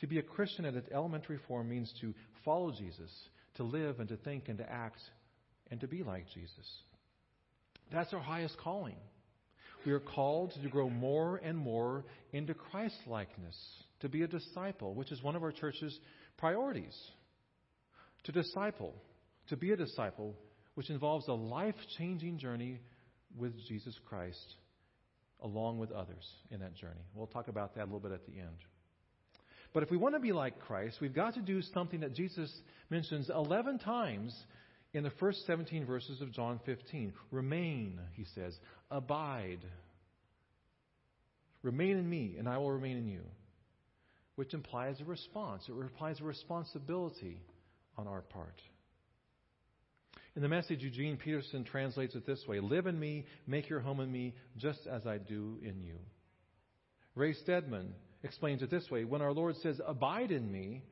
To 0.00 0.06
be 0.06 0.18
a 0.18 0.22
Christian 0.22 0.64
at 0.64 0.74
its 0.74 0.88
elementary 0.92 1.38
form 1.48 1.68
means 1.68 1.92
to 2.00 2.14
follow 2.44 2.70
Jesus, 2.70 3.10
to 3.56 3.64
live 3.64 3.98
and 3.98 4.08
to 4.08 4.16
think 4.16 4.48
and 4.48 4.58
to 4.58 4.70
act 4.70 5.00
and 5.70 5.80
to 5.80 5.88
be 5.88 6.02
like 6.02 6.26
Jesus. 6.32 6.82
That's 7.90 8.12
our 8.12 8.20
highest 8.20 8.56
calling. 8.58 8.96
We 9.84 9.92
are 9.92 10.00
called 10.00 10.52
to 10.62 10.68
grow 10.68 10.90
more 10.90 11.40
and 11.42 11.56
more 11.56 12.04
into 12.32 12.54
Christ 12.54 12.96
likeness, 13.06 13.56
to 14.00 14.08
be 14.08 14.22
a 14.22 14.28
disciple, 14.28 14.94
which 14.94 15.12
is 15.12 15.22
one 15.22 15.36
of 15.36 15.42
our 15.42 15.52
church's 15.52 15.98
priorities. 16.38 16.96
To 18.24 18.32
disciple, 18.32 18.94
to 19.48 19.56
be 19.56 19.72
a 19.72 19.76
disciple, 19.76 20.34
which 20.74 20.90
involves 20.90 21.28
a 21.28 21.32
life 21.32 21.76
changing 21.98 22.38
journey 22.38 22.80
with 23.36 23.52
Jesus 23.66 23.98
Christ 24.08 24.54
along 25.42 25.78
with 25.78 25.92
others 25.92 26.24
in 26.50 26.60
that 26.60 26.74
journey. 26.74 27.04
We'll 27.14 27.26
talk 27.26 27.48
about 27.48 27.74
that 27.74 27.82
a 27.82 27.84
little 27.84 28.00
bit 28.00 28.12
at 28.12 28.26
the 28.26 28.38
end. 28.38 28.56
But 29.72 29.82
if 29.82 29.90
we 29.90 29.96
want 29.96 30.14
to 30.14 30.20
be 30.20 30.32
like 30.32 30.58
Christ, 30.60 30.98
we've 31.00 31.14
got 31.14 31.34
to 31.34 31.42
do 31.42 31.60
something 31.60 32.00
that 32.00 32.14
Jesus 32.14 32.50
mentions 32.88 33.28
11 33.28 33.78
times 33.80 34.34
in 34.94 35.04
the 35.04 35.10
first 35.10 35.44
17 35.46 35.84
verses 35.84 36.22
of 36.22 36.32
John 36.32 36.60
15. 36.64 37.12
Remain, 37.30 38.00
he 38.14 38.24
says. 38.34 38.56
Abide. 38.90 39.60
Remain 41.62 41.98
in 41.98 42.08
me, 42.08 42.36
and 42.38 42.48
I 42.48 42.56
will 42.58 42.70
remain 42.70 42.96
in 42.96 43.06
you. 43.06 43.20
Which 44.36 44.54
implies 44.54 45.00
a 45.00 45.04
response. 45.04 45.64
It 45.68 45.72
implies 45.72 46.20
a 46.20 46.24
responsibility 46.24 47.38
on 47.98 48.06
our 48.06 48.22
part. 48.22 48.62
In 50.36 50.42
the 50.42 50.48
message, 50.48 50.82
Eugene 50.82 51.16
Peterson 51.16 51.64
translates 51.64 52.14
it 52.14 52.26
this 52.26 52.46
way 52.46 52.60
Live 52.60 52.86
in 52.86 53.00
me, 53.00 53.24
make 53.46 53.70
your 53.70 53.80
home 53.80 54.00
in 54.00 54.12
me, 54.12 54.34
just 54.58 54.86
as 54.86 55.06
I 55.06 55.16
do 55.16 55.58
in 55.62 55.80
you. 55.80 55.96
Ray 57.14 57.32
Stedman 57.32 57.94
explains 58.22 58.62
it 58.62 58.70
this 58.70 58.90
way 58.90 59.04
When 59.04 59.22
our 59.22 59.32
Lord 59.32 59.56
says, 59.56 59.80
Abide 59.86 60.30
in 60.30 60.52
me, 60.52 60.82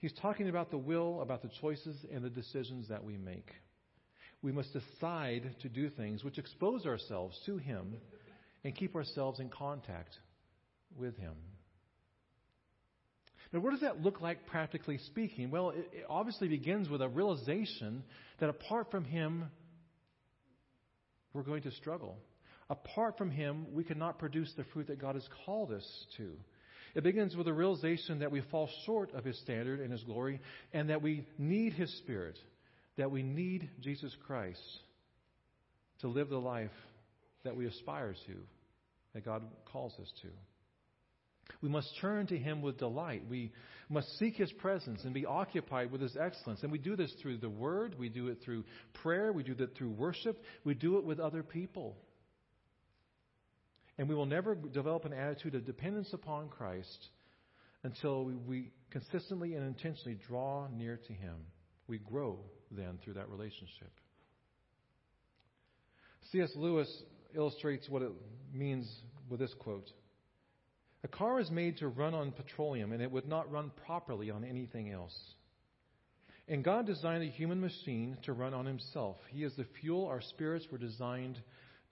he's 0.00 0.12
talking 0.20 0.48
about 0.48 0.72
the 0.72 0.78
will, 0.78 1.22
about 1.22 1.42
the 1.42 1.50
choices, 1.60 2.04
and 2.12 2.24
the 2.24 2.30
decisions 2.30 2.88
that 2.88 3.04
we 3.04 3.16
make. 3.16 3.48
We 4.42 4.50
must 4.50 4.72
decide 4.72 5.54
to 5.62 5.68
do 5.68 5.88
things 5.88 6.24
which 6.24 6.38
expose 6.38 6.84
ourselves 6.84 7.38
to 7.46 7.56
Him 7.56 7.94
and 8.64 8.74
keep 8.74 8.96
ourselves 8.96 9.38
in 9.38 9.50
contact 9.50 10.18
with 10.98 11.16
Him. 11.16 11.34
Now, 13.54 13.60
what 13.60 13.70
does 13.70 13.82
that 13.82 14.02
look 14.02 14.20
like 14.20 14.46
practically 14.46 14.98
speaking? 15.06 15.52
Well, 15.52 15.70
it, 15.70 15.88
it 15.92 16.06
obviously 16.10 16.48
begins 16.48 16.88
with 16.88 17.00
a 17.00 17.08
realization 17.08 18.02
that 18.40 18.48
apart 18.48 18.90
from 18.90 19.04
Him, 19.04 19.44
we're 21.32 21.44
going 21.44 21.62
to 21.62 21.70
struggle. 21.70 22.18
Apart 22.68 23.16
from 23.16 23.30
Him, 23.30 23.66
we 23.72 23.84
cannot 23.84 24.18
produce 24.18 24.52
the 24.56 24.64
fruit 24.72 24.88
that 24.88 25.00
God 25.00 25.14
has 25.14 25.28
called 25.46 25.70
us 25.70 25.86
to. 26.16 26.32
It 26.96 27.04
begins 27.04 27.36
with 27.36 27.46
a 27.46 27.52
realization 27.52 28.18
that 28.18 28.32
we 28.32 28.40
fall 28.50 28.68
short 28.86 29.14
of 29.14 29.24
His 29.24 29.38
standard 29.42 29.78
and 29.78 29.92
His 29.92 30.02
glory, 30.02 30.40
and 30.72 30.90
that 30.90 31.00
we 31.00 31.24
need 31.38 31.74
His 31.74 31.96
Spirit, 31.98 32.36
that 32.96 33.12
we 33.12 33.22
need 33.22 33.70
Jesus 33.80 34.12
Christ 34.26 34.60
to 36.00 36.08
live 36.08 36.28
the 36.28 36.38
life 36.38 36.72
that 37.44 37.54
we 37.54 37.66
aspire 37.66 38.16
to, 38.26 38.34
that 39.12 39.24
God 39.24 39.44
calls 39.70 39.92
us 40.00 40.12
to. 40.22 40.28
We 41.60 41.68
must 41.68 41.88
turn 42.00 42.26
to 42.28 42.38
Him 42.38 42.62
with 42.62 42.78
delight. 42.78 43.22
We 43.28 43.52
must 43.88 44.18
seek 44.18 44.36
His 44.36 44.52
presence 44.52 45.04
and 45.04 45.12
be 45.12 45.26
occupied 45.26 45.90
with 45.90 46.00
His 46.00 46.16
excellence. 46.16 46.62
And 46.62 46.72
we 46.72 46.78
do 46.78 46.96
this 46.96 47.12
through 47.20 47.38
the 47.38 47.50
Word, 47.50 47.96
we 47.98 48.08
do 48.08 48.28
it 48.28 48.38
through 48.44 48.64
prayer, 49.02 49.32
we 49.32 49.42
do 49.42 49.54
it 49.58 49.70
through 49.76 49.90
worship, 49.90 50.42
we 50.64 50.74
do 50.74 50.98
it 50.98 51.04
with 51.04 51.20
other 51.20 51.42
people. 51.42 51.96
And 53.98 54.08
we 54.08 54.14
will 54.14 54.26
never 54.26 54.54
develop 54.54 55.04
an 55.04 55.12
attitude 55.12 55.54
of 55.54 55.64
dependence 55.64 56.12
upon 56.12 56.48
Christ 56.48 57.08
until 57.84 58.24
we 58.24 58.72
consistently 58.90 59.54
and 59.54 59.66
intentionally 59.66 60.18
draw 60.26 60.66
near 60.68 60.98
to 61.06 61.12
Him. 61.12 61.36
We 61.86 61.98
grow 61.98 62.38
then 62.70 62.98
through 63.04 63.14
that 63.14 63.28
relationship. 63.28 63.92
C.S. 66.32 66.50
Lewis 66.56 66.88
illustrates 67.34 67.88
what 67.88 68.02
it 68.02 68.10
means 68.52 68.90
with 69.28 69.40
this 69.40 69.52
quote. 69.58 69.90
A 71.04 71.08
car 71.08 71.38
is 71.38 71.50
made 71.50 71.76
to 71.78 71.88
run 71.88 72.14
on 72.14 72.32
petroleum, 72.32 72.92
and 72.92 73.02
it 73.02 73.12
would 73.12 73.28
not 73.28 73.52
run 73.52 73.70
properly 73.86 74.30
on 74.30 74.42
anything 74.42 74.90
else. 74.90 75.14
And 76.48 76.64
God 76.64 76.86
designed 76.86 77.22
a 77.22 77.30
human 77.30 77.60
machine 77.60 78.16
to 78.24 78.32
run 78.32 78.54
on 78.54 78.64
Himself. 78.64 79.16
He 79.28 79.44
is 79.44 79.52
the 79.54 79.66
fuel 79.80 80.06
our 80.06 80.22
spirits 80.22 80.66
were 80.72 80.78
designed 80.78 81.38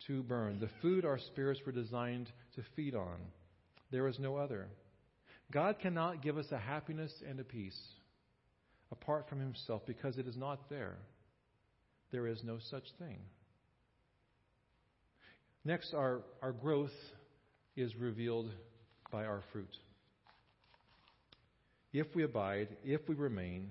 to 0.06 0.22
burn, 0.22 0.58
the 0.58 0.70
food 0.80 1.04
our 1.04 1.18
spirits 1.18 1.60
were 1.64 1.72
designed 1.72 2.28
to 2.56 2.62
feed 2.74 2.94
on. 2.94 3.18
There 3.92 4.08
is 4.08 4.18
no 4.18 4.36
other. 4.36 4.66
God 5.52 5.78
cannot 5.78 6.22
give 6.22 6.38
us 6.38 6.50
a 6.50 6.58
happiness 6.58 7.12
and 7.28 7.38
a 7.38 7.44
peace 7.44 7.78
apart 8.90 9.28
from 9.28 9.38
Himself 9.38 9.82
because 9.86 10.16
it 10.16 10.26
is 10.26 10.36
not 10.36 10.70
there. 10.70 10.96
There 12.10 12.26
is 12.26 12.42
no 12.42 12.58
such 12.70 12.84
thing. 12.98 13.18
Next, 15.64 15.94
our, 15.94 16.22
our 16.42 16.52
growth 16.52 16.90
is 17.76 17.94
revealed 17.94 18.50
by 19.12 19.26
our 19.26 19.42
fruit. 19.52 19.76
If 21.92 22.06
we 22.14 22.24
abide, 22.24 22.68
if 22.82 23.06
we 23.06 23.14
remain, 23.14 23.70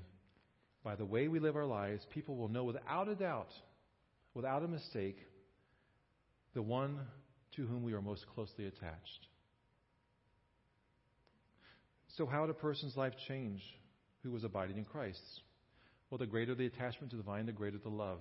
by 0.84 0.96
the 0.96 1.06
way 1.06 1.28
we 1.28 1.40
live 1.40 1.56
our 1.56 1.66
lives, 1.66 2.06
people 2.14 2.38
will 2.38 2.48
know 2.48 2.64
without 2.64 3.10
a 3.10 3.16
doubt, 3.16 3.50
without 4.36 4.64
a 4.64 4.68
mistake, 4.68 5.18
the 6.54 6.62
one 6.62 7.00
to 7.56 7.66
whom 7.66 7.84
we 7.84 7.94
are 7.94 8.02
most 8.02 8.26
closely 8.36 8.68
attached. 8.68 9.28
So, 12.18 12.26
how 12.26 12.46
did 12.46 12.52
a 12.52 12.60
person's 12.60 12.96
life 12.96 13.14
change 13.28 13.62
who 14.22 14.32
was 14.32 14.44
abiding 14.44 14.78
in 14.78 14.86
Christ? 14.86 15.42
Well, 16.10 16.18
the 16.18 16.28
greater 16.28 16.54
the 16.54 16.66
attachment 16.66 17.12
to 17.12 17.18
the 17.18 17.24
vine, 17.24 17.46
the 17.46 17.52
greater 17.52 17.78
the 17.78 17.90
love, 17.90 18.20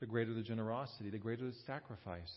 the 0.00 0.06
greater 0.06 0.34
the 0.34 0.42
generosity, 0.42 1.08
the 1.08 1.18
greater 1.18 1.46
the 1.46 1.54
sacrifice 1.66 2.32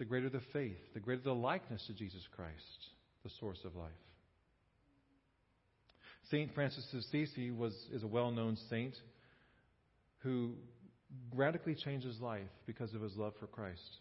the 0.00 0.06
greater 0.06 0.30
the 0.30 0.40
faith, 0.54 0.78
the 0.94 0.98
greater 0.98 1.20
the 1.22 1.34
likeness 1.34 1.84
to 1.86 1.92
Jesus 1.92 2.26
Christ, 2.34 2.88
the 3.22 3.30
source 3.38 3.58
of 3.66 3.76
life. 3.76 3.90
Saint 6.30 6.54
Francis 6.54 6.88
of 6.94 7.00
Assisi 7.00 7.50
was 7.50 7.74
is 7.92 8.02
a 8.02 8.06
well-known 8.06 8.56
saint 8.70 8.94
who 10.22 10.54
radically 11.34 11.74
changed 11.74 12.06
his 12.06 12.18
life 12.18 12.48
because 12.66 12.94
of 12.94 13.02
his 13.02 13.14
love 13.16 13.34
for 13.38 13.46
Christ, 13.46 13.98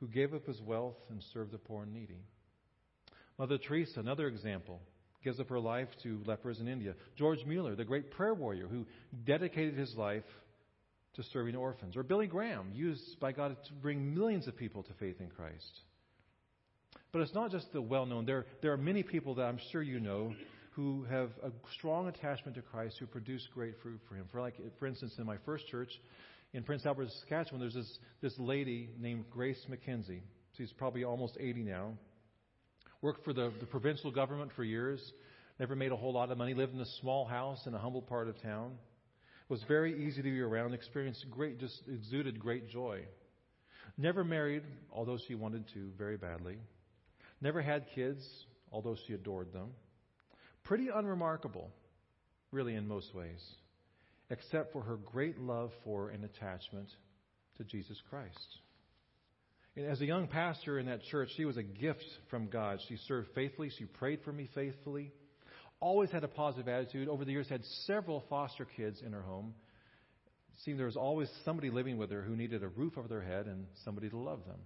who 0.00 0.08
gave 0.08 0.32
up 0.32 0.46
his 0.46 0.60
wealth 0.62 0.96
and 1.10 1.22
served 1.34 1.52
the 1.52 1.58
poor 1.58 1.82
and 1.82 1.92
needy. 1.92 2.24
Mother 3.38 3.58
Teresa, 3.58 4.00
another 4.00 4.28
example, 4.28 4.80
gives 5.22 5.38
up 5.38 5.50
her 5.50 5.60
life 5.60 5.88
to 6.02 6.22
lepers 6.24 6.60
in 6.60 6.68
India. 6.68 6.94
George 7.18 7.44
Mueller, 7.44 7.76
the 7.76 7.84
great 7.84 8.10
prayer 8.10 8.32
warrior 8.32 8.68
who 8.68 8.86
dedicated 9.26 9.76
his 9.76 9.94
life 9.96 10.24
to 11.16 11.22
serving 11.32 11.56
orphans. 11.56 11.96
Or 11.96 12.02
Billy 12.02 12.26
Graham, 12.26 12.70
used 12.74 13.18
by 13.20 13.32
God 13.32 13.56
to 13.66 13.72
bring 13.74 14.14
millions 14.14 14.46
of 14.46 14.56
people 14.56 14.82
to 14.84 14.92
faith 14.94 15.16
in 15.20 15.28
Christ. 15.28 15.80
But 17.12 17.22
it's 17.22 17.34
not 17.34 17.50
just 17.50 17.72
the 17.72 17.80
well 17.80 18.06
known. 18.06 18.26
There, 18.26 18.46
there 18.62 18.72
are 18.72 18.78
many 18.78 19.02
people 19.02 19.34
that 19.36 19.44
I'm 19.44 19.58
sure 19.72 19.82
you 19.82 20.00
know 20.00 20.34
who 20.72 21.04
have 21.04 21.30
a 21.42 21.50
strong 21.78 22.08
attachment 22.08 22.56
to 22.56 22.62
Christ 22.62 22.96
who 23.00 23.06
produce 23.06 23.46
great 23.54 23.74
fruit 23.82 24.00
for 24.08 24.14
Him. 24.14 24.26
For, 24.30 24.40
like, 24.40 24.56
for 24.78 24.86
instance, 24.86 25.14
in 25.18 25.24
my 25.24 25.38
first 25.46 25.66
church 25.68 25.90
in 26.52 26.62
Prince 26.62 26.84
Albert, 26.84 27.08
Saskatchewan, 27.20 27.60
there's 27.60 27.74
this, 27.74 27.98
this 28.20 28.34
lady 28.38 28.90
named 28.98 29.24
Grace 29.30 29.64
McKenzie. 29.70 30.20
She's 30.58 30.72
probably 30.72 31.04
almost 31.04 31.36
80 31.40 31.62
now. 31.62 31.94
Worked 33.00 33.24
for 33.24 33.32
the, 33.32 33.52
the 33.60 33.66
provincial 33.66 34.10
government 34.10 34.50
for 34.54 34.64
years. 34.64 35.00
Never 35.58 35.74
made 35.74 35.92
a 35.92 35.96
whole 35.96 36.12
lot 36.12 36.30
of 36.30 36.36
money. 36.36 36.52
Lived 36.52 36.74
in 36.74 36.80
a 36.80 36.86
small 37.00 37.24
house 37.24 37.66
in 37.66 37.74
a 37.74 37.78
humble 37.78 38.02
part 38.02 38.28
of 38.28 38.40
town 38.42 38.72
was 39.48 39.62
very 39.68 40.06
easy 40.06 40.22
to 40.22 40.30
be 40.30 40.40
around, 40.40 40.74
experienced 40.74 41.24
great, 41.30 41.60
just 41.60 41.80
exuded 41.88 42.38
great 42.38 42.68
joy. 42.68 43.04
Never 43.96 44.24
married, 44.24 44.62
although 44.92 45.18
she 45.26 45.34
wanted 45.34 45.64
to 45.74 45.90
very 45.96 46.16
badly. 46.16 46.58
Never 47.40 47.62
had 47.62 47.86
kids, 47.94 48.22
although 48.72 48.96
she 49.06 49.14
adored 49.14 49.52
them. 49.52 49.70
Pretty 50.64 50.88
unremarkable, 50.92 51.70
really, 52.50 52.74
in 52.74 52.88
most 52.88 53.14
ways, 53.14 53.42
except 54.30 54.72
for 54.72 54.82
her 54.82 54.96
great 54.96 55.38
love 55.38 55.70
for 55.84 56.10
and 56.10 56.24
attachment 56.24 56.88
to 57.56 57.64
Jesus 57.64 57.96
Christ. 58.10 58.58
And 59.76 59.86
as 59.86 60.00
a 60.00 60.06
young 60.06 60.26
pastor 60.26 60.78
in 60.78 60.86
that 60.86 61.04
church, 61.04 61.28
she 61.36 61.44
was 61.44 61.56
a 61.56 61.62
gift 61.62 62.04
from 62.30 62.48
God. 62.48 62.80
She 62.88 62.96
served 63.06 63.28
faithfully, 63.34 63.70
she 63.78 63.84
prayed 63.84 64.20
for 64.24 64.32
me 64.32 64.48
faithfully. 64.54 65.12
Always 65.80 66.10
had 66.10 66.24
a 66.24 66.28
positive 66.28 66.68
attitude. 66.68 67.08
Over 67.08 67.24
the 67.24 67.32
years, 67.32 67.48
had 67.48 67.64
several 67.86 68.24
foster 68.28 68.64
kids 68.64 69.02
in 69.04 69.12
her 69.12 69.22
home. 69.22 69.54
It 70.52 70.60
seemed 70.64 70.78
there 70.78 70.86
was 70.86 70.96
always 70.96 71.28
somebody 71.44 71.70
living 71.70 71.98
with 71.98 72.10
her 72.10 72.22
who 72.22 72.36
needed 72.36 72.62
a 72.62 72.68
roof 72.68 72.96
over 72.96 73.08
their 73.08 73.22
head 73.22 73.46
and 73.46 73.66
somebody 73.84 74.08
to 74.08 74.16
love 74.16 74.44
them. 74.46 74.60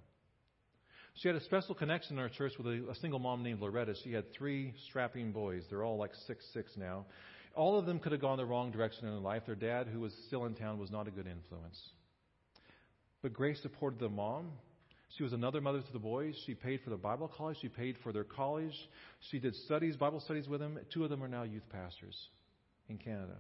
She 1.14 1.28
had 1.28 1.36
a 1.36 1.44
special 1.44 1.74
connection 1.74 2.16
in 2.16 2.22
our 2.22 2.28
church 2.28 2.52
with 2.56 2.66
a, 2.66 2.90
a 2.90 2.94
single 2.96 3.18
mom 3.18 3.42
named 3.42 3.60
Loretta. 3.60 3.94
She 4.04 4.12
had 4.12 4.32
three 4.32 4.72
strapping 4.88 5.32
boys. 5.32 5.64
They're 5.68 5.82
all 5.82 5.98
like 5.98 6.12
six 6.26 6.44
six 6.54 6.72
now. 6.76 7.06
All 7.56 7.78
of 7.78 7.84
them 7.84 7.98
could 7.98 8.12
have 8.12 8.20
gone 8.20 8.38
the 8.38 8.46
wrong 8.46 8.70
direction 8.70 9.06
in 9.06 9.10
their 9.10 9.20
life. 9.20 9.42
Their 9.44 9.56
dad, 9.56 9.88
who 9.88 10.00
was 10.00 10.14
still 10.28 10.44
in 10.46 10.54
town, 10.54 10.78
was 10.78 10.90
not 10.90 11.08
a 11.08 11.10
good 11.10 11.26
influence. 11.26 11.80
But 13.22 13.32
Grace 13.32 13.60
supported 13.60 13.98
the 13.98 14.08
mom. 14.08 14.52
She 15.16 15.22
was 15.24 15.32
another 15.32 15.60
mother 15.60 15.80
to 15.80 15.92
the 15.92 15.98
boys. 15.98 16.36
She 16.46 16.54
paid 16.54 16.80
for 16.82 16.90
their 16.90 16.98
Bible 16.98 17.28
college. 17.36 17.56
She 17.60 17.68
paid 17.68 17.96
for 18.02 18.12
their 18.12 18.24
college. 18.24 18.74
She 19.30 19.40
did 19.40 19.54
studies, 19.56 19.96
Bible 19.96 20.20
studies 20.20 20.48
with 20.48 20.60
them. 20.60 20.78
Two 20.92 21.04
of 21.04 21.10
them 21.10 21.22
are 21.22 21.28
now 21.28 21.42
youth 21.42 21.68
pastors 21.70 22.16
in 22.88 22.98
Canada. 22.98 23.36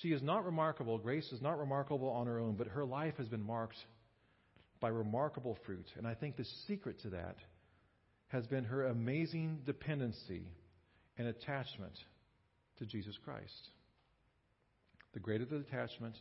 She 0.00 0.12
is 0.12 0.22
not 0.22 0.44
remarkable. 0.44 0.98
Grace 0.98 1.30
is 1.32 1.42
not 1.42 1.58
remarkable 1.58 2.08
on 2.08 2.26
her 2.26 2.38
own, 2.38 2.54
but 2.54 2.68
her 2.68 2.84
life 2.84 3.14
has 3.18 3.28
been 3.28 3.42
marked 3.42 3.76
by 4.80 4.88
remarkable 4.88 5.56
fruit. 5.66 5.86
And 5.96 6.06
I 6.06 6.14
think 6.14 6.36
the 6.36 6.46
secret 6.66 7.00
to 7.02 7.10
that 7.10 7.36
has 8.28 8.46
been 8.46 8.64
her 8.64 8.86
amazing 8.86 9.60
dependency 9.64 10.46
and 11.18 11.28
attachment 11.28 11.92
to 12.78 12.86
Jesus 12.86 13.16
Christ. 13.24 13.70
The 15.14 15.20
greater 15.20 15.44
the 15.44 15.56
attachment, 15.56 16.16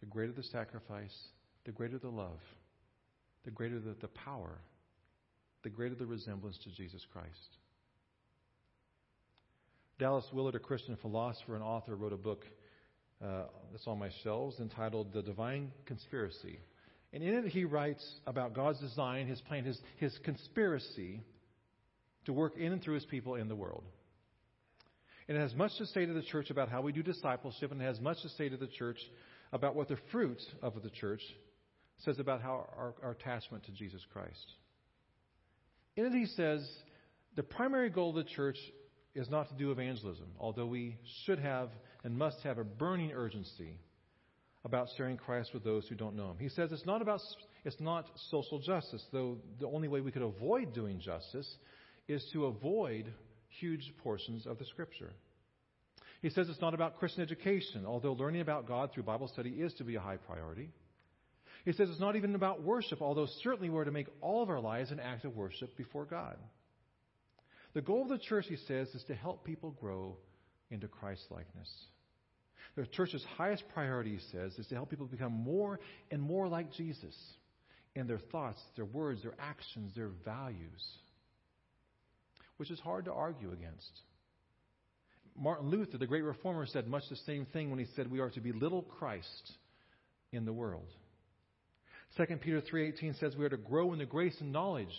the 0.00 0.06
greater 0.06 0.32
the 0.32 0.42
sacrifice, 0.42 1.16
the 1.64 1.72
greater 1.72 1.98
the 1.98 2.08
love, 2.08 2.40
the 3.44 3.50
greater 3.50 3.78
the, 3.78 3.94
the 4.00 4.08
power, 4.08 4.58
the 5.62 5.70
greater 5.70 5.94
the 5.94 6.06
resemblance 6.06 6.58
to 6.64 6.70
Jesus 6.70 7.04
Christ. 7.12 7.56
Dallas 9.98 10.24
Willard, 10.32 10.54
a 10.54 10.58
Christian 10.58 10.96
philosopher 10.96 11.54
and 11.54 11.62
author, 11.62 11.94
wrote 11.94 12.12
a 12.12 12.16
book 12.16 12.44
uh, 13.24 13.44
that's 13.70 13.86
on 13.86 13.98
my 13.98 14.10
shelves 14.24 14.58
entitled 14.58 15.12
The 15.12 15.22
Divine 15.22 15.70
Conspiracy. 15.86 16.58
And 17.12 17.22
in 17.22 17.34
it, 17.34 17.50
he 17.50 17.64
writes 17.64 18.04
about 18.26 18.54
God's 18.54 18.80
design, 18.80 19.26
his 19.26 19.40
plan, 19.42 19.64
his, 19.64 19.78
his 19.98 20.16
conspiracy 20.24 21.20
to 22.24 22.32
work 22.32 22.56
in 22.56 22.72
and 22.72 22.82
through 22.82 22.94
his 22.94 23.04
people 23.04 23.34
in 23.34 23.48
the 23.48 23.54
world. 23.54 23.84
And 25.28 25.36
it 25.36 25.40
has 25.40 25.54
much 25.54 25.76
to 25.78 25.86
say 25.86 26.04
to 26.04 26.12
the 26.12 26.22
church 26.22 26.50
about 26.50 26.68
how 26.68 26.82
we 26.82 26.92
do 26.92 27.02
discipleship, 27.02 27.70
and 27.70 27.80
it 27.80 27.84
has 27.84 28.00
much 28.00 28.20
to 28.22 28.28
say 28.30 28.48
to 28.48 28.56
the 28.56 28.66
church 28.66 28.98
about 29.52 29.76
what 29.76 29.88
the 29.88 29.98
fruit 30.10 30.40
of 30.62 30.82
the 30.82 30.90
church 30.90 31.22
says 32.04 32.18
about 32.18 32.42
how 32.42 32.66
our, 32.76 32.94
our 33.02 33.10
attachment 33.12 33.64
to 33.64 33.72
Jesus 33.72 34.02
Christ. 34.12 34.52
In 35.96 36.06
it, 36.06 36.12
he 36.12 36.26
says 36.26 36.68
the 37.36 37.42
primary 37.42 37.90
goal 37.90 38.10
of 38.10 38.16
the 38.16 38.30
church 38.30 38.58
is 39.14 39.28
not 39.30 39.48
to 39.48 39.54
do 39.54 39.70
evangelism, 39.70 40.26
although 40.38 40.66
we 40.66 40.96
should 41.24 41.38
have 41.38 41.70
and 42.04 42.16
must 42.16 42.42
have 42.42 42.58
a 42.58 42.64
burning 42.64 43.12
urgency 43.12 43.78
about 44.64 44.88
sharing 44.96 45.16
Christ 45.16 45.50
with 45.52 45.64
those 45.64 45.86
who 45.88 45.94
don't 45.94 46.16
know 46.16 46.30
Him. 46.30 46.36
He 46.38 46.48
says 46.48 46.72
it's 46.72 46.86
not 46.86 47.02
about 47.02 47.20
it's 47.64 47.80
not 47.80 48.06
social 48.30 48.58
justice, 48.58 49.04
though 49.12 49.38
the 49.60 49.66
only 49.66 49.88
way 49.88 50.00
we 50.00 50.10
could 50.10 50.22
avoid 50.22 50.72
doing 50.72 51.00
justice 51.00 51.48
is 52.08 52.24
to 52.32 52.46
avoid 52.46 53.12
huge 53.48 53.92
portions 54.02 54.46
of 54.46 54.58
the 54.58 54.64
Scripture. 54.64 55.12
He 56.22 56.30
says 56.30 56.48
it's 56.48 56.60
not 56.60 56.74
about 56.74 56.98
Christian 56.98 57.22
education, 57.22 57.84
although 57.84 58.12
learning 58.12 58.40
about 58.40 58.66
God 58.66 58.92
through 58.92 59.02
Bible 59.02 59.28
study 59.28 59.50
is 59.50 59.74
to 59.74 59.84
be 59.84 59.96
a 59.96 60.00
high 60.00 60.16
priority. 60.16 60.70
He 61.64 61.72
says 61.72 61.88
it's 61.90 62.00
not 62.00 62.16
even 62.16 62.34
about 62.34 62.62
worship, 62.62 63.00
although 63.00 63.28
certainly 63.42 63.70
we're 63.70 63.84
to 63.84 63.90
make 63.92 64.08
all 64.20 64.42
of 64.42 64.50
our 64.50 64.60
lives 64.60 64.90
an 64.90 65.00
act 65.00 65.24
of 65.24 65.36
worship 65.36 65.76
before 65.76 66.04
God. 66.04 66.36
The 67.74 67.82
goal 67.82 68.02
of 68.02 68.08
the 68.08 68.18
church, 68.18 68.46
he 68.48 68.56
says, 68.56 68.88
is 68.88 69.04
to 69.04 69.14
help 69.14 69.44
people 69.44 69.70
grow 69.80 70.16
into 70.70 70.88
Christ 70.88 71.22
likeness. 71.30 71.70
The 72.74 72.86
church's 72.86 73.24
highest 73.36 73.64
priority, 73.74 74.12
he 74.12 74.20
says, 74.32 74.58
is 74.58 74.66
to 74.68 74.74
help 74.74 74.90
people 74.90 75.06
become 75.06 75.32
more 75.32 75.78
and 76.10 76.20
more 76.20 76.48
like 76.48 76.72
Jesus 76.72 77.14
in 77.94 78.06
their 78.06 78.18
thoughts, 78.18 78.58
their 78.76 78.84
words, 78.84 79.22
their 79.22 79.34
actions, 79.38 79.92
their 79.94 80.10
values, 80.24 80.82
which 82.56 82.70
is 82.70 82.80
hard 82.80 83.04
to 83.04 83.12
argue 83.12 83.52
against. 83.52 84.00
Martin 85.36 85.68
Luther, 85.68 85.98
the 85.98 86.06
great 86.06 86.24
reformer, 86.24 86.66
said 86.66 86.88
much 86.88 87.04
the 87.08 87.16
same 87.16 87.46
thing 87.46 87.70
when 87.70 87.78
he 87.78 87.86
said 87.94 88.10
we 88.10 88.20
are 88.20 88.30
to 88.30 88.40
be 88.40 88.52
little 88.52 88.82
Christ 88.82 89.52
in 90.32 90.44
the 90.44 90.52
world. 90.52 90.88
2 92.16 92.36
Peter 92.40 92.60
3:18 92.60 93.18
says 93.18 93.36
we 93.36 93.44
are 93.44 93.50
to 93.50 93.56
grow 93.56 93.92
in 93.92 93.98
the 93.98 94.06
grace 94.06 94.38
and 94.40 94.52
knowledge 94.52 94.94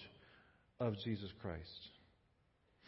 of 0.80 0.95
Jesus 1.04 1.32
Christ. 1.41 1.89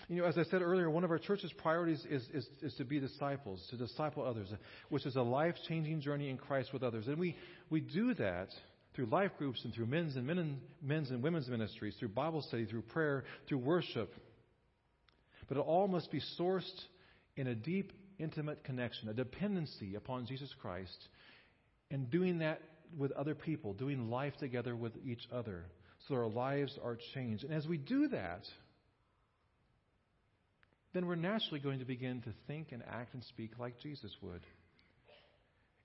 You 0.10 0.18
know, 0.18 0.26
as 0.26 0.38
I 0.38 0.44
said 0.44 0.62
earlier, 0.62 0.90
one 0.90 1.04
of 1.04 1.12
our 1.12 1.18
church's 1.18 1.54
priorities 1.54 2.04
is, 2.10 2.28
is, 2.34 2.48
is 2.62 2.74
to 2.76 2.86
be 2.86 3.00
disciples, 3.00 3.66
to 3.70 3.78
disciple 3.78 4.24
others, 4.24 4.48
which 4.90 5.06
is 5.06 5.16
a 5.16 5.22
life 5.22 5.56
changing 5.68 6.02
journey 6.02 6.30
in 6.30 6.38
Christ 6.38 6.74
with 6.74 6.84
others. 6.84 7.08
And 7.08 7.18
we, 7.18 7.36
we 7.70 7.80
do 7.80 8.14
that 8.16 8.50
through 8.94 9.08
life 9.08 9.32
groups 9.38 9.64
and 9.64 9.74
through 9.74 9.88
men's 9.88 10.16
and, 10.16 10.28
men 10.28 10.38
and, 10.38 10.60
men's 10.82 11.10
and 11.10 11.24
women's 11.24 11.48
ministries, 11.48 11.96
through 12.00 12.10
Bible 12.10 12.42
study, 12.44 12.66
through 12.66 12.84
prayer, 12.84 13.24
through 13.48 13.60
worship. 13.60 14.14
But 15.48 15.58
it 15.58 15.62
all 15.62 15.88
must 15.88 16.12
be 16.12 16.22
sourced 16.40 16.84
in 17.36 17.48
a 17.48 17.56
deep, 17.56 17.92
intimate 18.20 18.64
connection, 18.64 19.10
a 19.10 19.14
dependency 19.14 19.96
upon 19.96 20.28
Jesus 20.28 20.54
Christ, 20.62 21.08
and 21.90 22.10
doing 22.12 22.40
that 22.40 22.62
with 22.98 23.12
other 23.12 23.36
people, 23.36 23.74
doing 23.74 24.10
life 24.10 24.36
together 24.38 24.76
with 24.76 24.94
each 25.06 25.28
other, 25.32 25.66
so 26.08 26.16
our 26.16 26.28
lives 26.28 26.78
are 26.84 26.98
changed. 27.14 27.44
And 27.44 27.54
as 27.54 27.68
we 27.68 27.78
do 27.78 28.08
that, 28.10 28.44
then 30.94 31.06
we're 31.08 31.16
naturally 31.16 31.60
going 31.60 31.80
to 31.80 31.86
begin 31.86 32.22
to 32.22 32.34
think 32.48 32.72
and 32.72 32.84
act 32.90 33.14
and 33.14 33.24
speak 33.26 33.52
like 33.60 33.80
Jesus 33.82 34.12
would. 34.22 34.42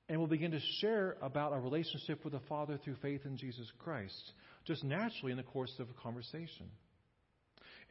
And 0.08 0.18
we'll 0.18 0.28
begin 0.28 0.50
to 0.52 0.60
share 0.80 1.16
about 1.22 1.52
our 1.52 1.60
relationship 1.60 2.24
with 2.24 2.32
the 2.32 2.40
Father 2.48 2.78
through 2.84 2.96
faith 3.02 3.22
in 3.24 3.36
Jesus 3.36 3.70
Christ, 3.78 4.32
just 4.66 4.84
naturally 4.84 5.30
in 5.30 5.36
the 5.36 5.44
course 5.44 5.72
of 5.78 5.88
a 5.88 6.02
conversation. 6.02 6.66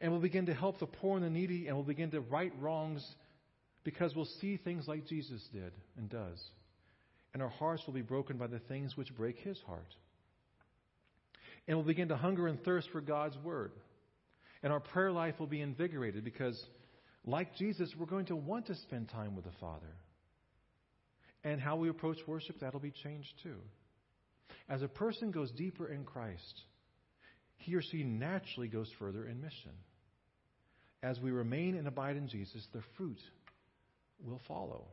And 0.00 0.12
we'll 0.12 0.20
begin 0.20 0.46
to 0.46 0.54
help 0.54 0.78
the 0.78 0.86
poor 0.86 1.16
and 1.16 1.24
the 1.24 1.30
needy, 1.30 1.66
and 1.66 1.76
we'll 1.76 1.84
begin 1.84 2.10
to 2.12 2.20
right 2.20 2.52
wrongs 2.58 3.06
because 3.84 4.14
we'll 4.14 4.28
see 4.40 4.56
things 4.58 4.86
like 4.86 5.06
Jesus 5.06 5.42
did 5.52 5.72
and 5.96 6.08
does. 6.08 6.38
And 7.32 7.42
our 7.42 7.48
hearts 7.48 7.82
will 7.86 7.94
be 7.94 8.02
broken 8.02 8.36
by 8.36 8.48
the 8.48 8.58
things 8.58 8.96
which 8.96 9.14
break 9.16 9.38
his 9.38 9.58
heart. 9.66 9.94
And 11.68 11.76
we'll 11.76 11.86
begin 11.86 12.08
to 12.08 12.16
hunger 12.16 12.48
and 12.48 12.62
thirst 12.64 12.88
for 12.90 13.00
God's 13.00 13.36
Word. 13.38 13.72
And 14.62 14.72
our 14.72 14.80
prayer 14.80 15.12
life 15.12 15.38
will 15.38 15.46
be 15.46 15.60
invigorated 15.60 16.24
because 16.24 16.60
like 17.24 17.54
Jesus, 17.56 17.92
we're 17.98 18.06
going 18.06 18.26
to 18.26 18.36
want 18.36 18.66
to 18.66 18.74
spend 18.74 19.08
time 19.08 19.36
with 19.36 19.44
the 19.44 19.52
Father. 19.60 19.94
And 21.44 21.60
how 21.60 21.76
we 21.76 21.88
approach 21.88 22.18
worship, 22.26 22.60
that'll 22.60 22.80
be 22.80 22.92
changed 23.02 23.32
too. 23.42 23.56
As 24.68 24.82
a 24.82 24.88
person 24.88 25.30
goes 25.30 25.50
deeper 25.52 25.88
in 25.88 26.04
Christ, 26.04 26.62
he 27.56 27.74
or 27.74 27.82
she 27.82 28.02
naturally 28.02 28.68
goes 28.68 28.90
further 28.98 29.26
in 29.26 29.40
mission. 29.40 29.72
As 31.02 31.18
we 31.18 31.30
remain 31.30 31.76
and 31.76 31.88
abide 31.88 32.16
in 32.16 32.28
Jesus, 32.28 32.66
the 32.72 32.82
fruit 32.96 33.18
will 34.24 34.40
follow. 34.46 34.84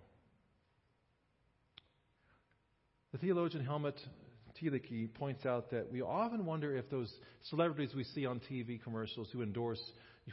The 3.20 3.26
theologian 3.30 3.66
Helmut 3.66 4.00
Thielicke 4.62 5.12
points 5.16 5.44
out 5.44 5.72
that 5.72 5.92
we 5.92 6.04
often 6.04 6.46
wonder 6.46 6.78
if 6.78 6.88
those 6.92 7.12
celebrities 7.50 7.96
we 7.96 8.04
see 8.04 8.28
on 8.28 8.40
TV 8.40 8.80
commercials 8.80 9.28
who 9.34 9.42
endorse 9.42 9.82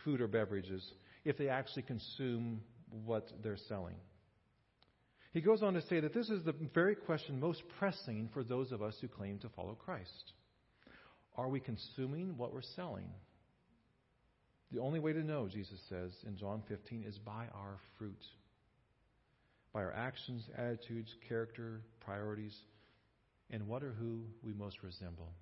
food 0.04 0.20
or 0.20 0.28
beverages 0.28 0.86
if 1.24 1.38
they 1.38 1.48
actually 1.48 1.84
consume 1.84 2.60
what 3.06 3.26
they're 3.42 3.56
selling. 3.68 3.94
He 5.32 5.40
goes 5.40 5.62
on 5.62 5.72
to 5.72 5.82
say 5.86 6.00
that 6.00 6.12
this 6.12 6.28
is 6.28 6.44
the 6.44 6.54
very 6.74 6.94
question 6.94 7.40
most 7.40 7.62
pressing 7.78 8.28
for 8.34 8.44
those 8.44 8.70
of 8.70 8.82
us 8.82 8.94
who 9.00 9.08
claim 9.08 9.38
to 9.38 9.48
follow 9.48 9.72
Christ. 9.72 10.34
Are 11.38 11.48
we 11.48 11.60
consuming 11.60 12.36
what 12.36 12.52
we're 12.52 12.60
selling? 12.76 13.08
The 14.72 14.80
only 14.80 15.00
way 15.00 15.14
to 15.14 15.22
know, 15.22 15.48
Jesus 15.48 15.80
says 15.88 16.12
in 16.26 16.36
John 16.36 16.62
15, 16.68 17.04
is 17.08 17.16
by 17.16 17.46
our 17.54 17.78
fruit. 17.98 18.22
By 19.72 19.84
our 19.84 19.92
actions, 19.94 20.44
attitudes, 20.58 21.10
character, 21.26 21.80
priorities, 22.04 22.54
and 23.50 23.66
what 23.66 23.82
or 23.82 23.92
who 23.92 24.20
we 24.42 24.52
most 24.52 24.82
resemble. 24.82 25.32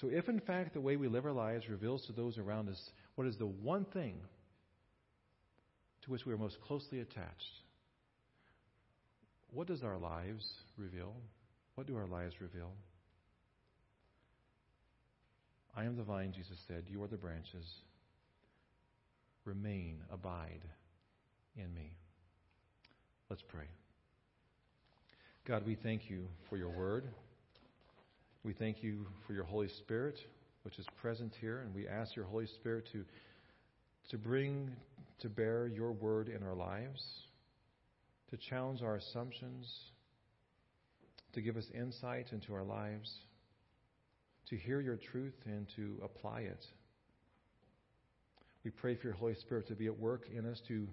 So, 0.00 0.08
if 0.08 0.28
in 0.28 0.40
fact 0.40 0.74
the 0.74 0.80
way 0.80 0.96
we 0.96 1.08
live 1.08 1.24
our 1.24 1.32
lives 1.32 1.68
reveals 1.68 2.04
to 2.06 2.12
those 2.12 2.38
around 2.38 2.68
us 2.68 2.90
what 3.14 3.26
is 3.26 3.36
the 3.36 3.46
one 3.46 3.84
thing 3.84 4.16
to 6.02 6.10
which 6.10 6.26
we 6.26 6.32
are 6.32 6.38
most 6.38 6.60
closely 6.60 7.00
attached? 7.00 7.60
What 9.52 9.68
does 9.68 9.84
our 9.84 9.98
lives 9.98 10.44
reveal? 10.76 11.14
What 11.76 11.86
do 11.86 11.96
our 11.96 12.06
lives 12.06 12.34
reveal? 12.40 12.72
I 15.76 15.84
am 15.84 15.96
the 15.96 16.02
vine, 16.02 16.32
Jesus 16.32 16.58
said. 16.68 16.84
You 16.88 17.02
are 17.02 17.08
the 17.08 17.16
branches. 17.16 17.66
Remain, 19.44 19.98
abide 20.12 20.62
in 21.56 21.72
me. 21.74 21.96
Let's 23.28 23.42
pray. 23.42 23.66
God, 25.46 25.66
we 25.66 25.74
thank 25.74 26.08
you 26.08 26.24
for 26.48 26.56
your 26.56 26.70
word. 26.70 27.04
We 28.44 28.54
thank 28.54 28.82
you 28.82 29.04
for 29.26 29.34
your 29.34 29.44
Holy 29.44 29.68
Spirit 29.68 30.18
which 30.62 30.78
is 30.78 30.86
present 31.02 31.34
here, 31.38 31.58
and 31.60 31.74
we 31.74 31.86
ask 31.86 32.16
your 32.16 32.24
Holy 32.24 32.46
Spirit 32.46 32.88
to, 32.92 33.04
to 34.08 34.16
bring 34.16 34.70
to 35.18 35.28
bear 35.28 35.66
your 35.66 35.92
word 35.92 36.30
in 36.30 36.42
our 36.42 36.54
lives, 36.54 37.04
to 38.30 38.38
challenge 38.38 38.80
our 38.80 38.96
assumptions, 38.96 39.70
to 41.34 41.42
give 41.42 41.58
us 41.58 41.66
insight 41.74 42.28
into 42.32 42.54
our 42.54 42.64
lives, 42.64 43.12
to 44.48 44.56
hear 44.56 44.80
your 44.80 44.96
truth 44.96 45.36
and 45.44 45.66
to 45.76 46.00
apply 46.02 46.40
it. 46.40 46.64
We 48.64 48.70
pray 48.70 48.96
for 48.96 49.08
your 49.08 49.16
Holy 49.16 49.34
Spirit 49.34 49.68
to 49.68 49.74
be 49.74 49.88
at 49.88 49.98
work 49.98 50.22
in 50.34 50.46
us 50.46 50.62
to, 50.68 50.88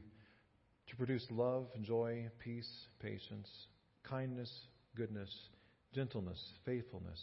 to 0.89 0.95
produce 0.97 1.25
love, 1.31 1.67
joy, 1.81 2.27
peace, 2.43 2.69
patience, 3.01 3.47
kindness, 4.09 4.51
goodness, 4.95 5.29
gentleness, 5.93 6.39
faithfulness. 6.65 7.19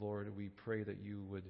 Lord, 0.00 0.36
we 0.36 0.48
pray 0.48 0.82
that 0.82 0.98
you 1.02 1.22
would 1.30 1.44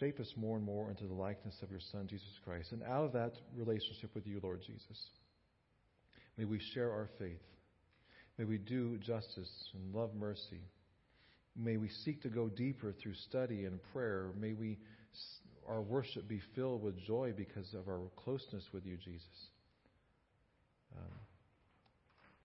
shape 0.00 0.18
us 0.18 0.32
more 0.36 0.56
and 0.56 0.64
more 0.64 0.90
into 0.90 1.06
the 1.06 1.14
likeness 1.14 1.54
of 1.62 1.70
your 1.70 1.80
Son, 1.92 2.06
Jesus 2.08 2.26
Christ. 2.44 2.72
And 2.72 2.82
out 2.82 3.04
of 3.04 3.12
that 3.12 3.32
relationship 3.54 4.14
with 4.14 4.26
you, 4.26 4.40
Lord 4.42 4.60
Jesus, 4.66 4.98
may 6.36 6.44
we 6.44 6.60
share 6.74 6.90
our 6.90 7.08
faith. 7.18 7.42
May 8.38 8.44
we 8.44 8.58
do 8.58 8.98
justice 8.98 9.50
and 9.74 9.94
love 9.94 10.14
mercy. 10.14 10.60
May 11.56 11.76
we 11.76 11.88
seek 12.04 12.22
to 12.22 12.28
go 12.28 12.48
deeper 12.48 12.92
through 12.92 13.14
study 13.28 13.64
and 13.64 13.78
prayer. 13.92 14.30
May 14.38 14.54
we, 14.54 14.78
our 15.68 15.80
worship 15.80 16.26
be 16.26 16.40
filled 16.56 16.82
with 16.82 16.98
joy 17.06 17.32
because 17.36 17.72
of 17.74 17.86
our 17.86 18.00
closeness 18.16 18.64
with 18.72 18.84
you, 18.84 18.96
Jesus. 18.96 19.48
Um, 20.96 21.23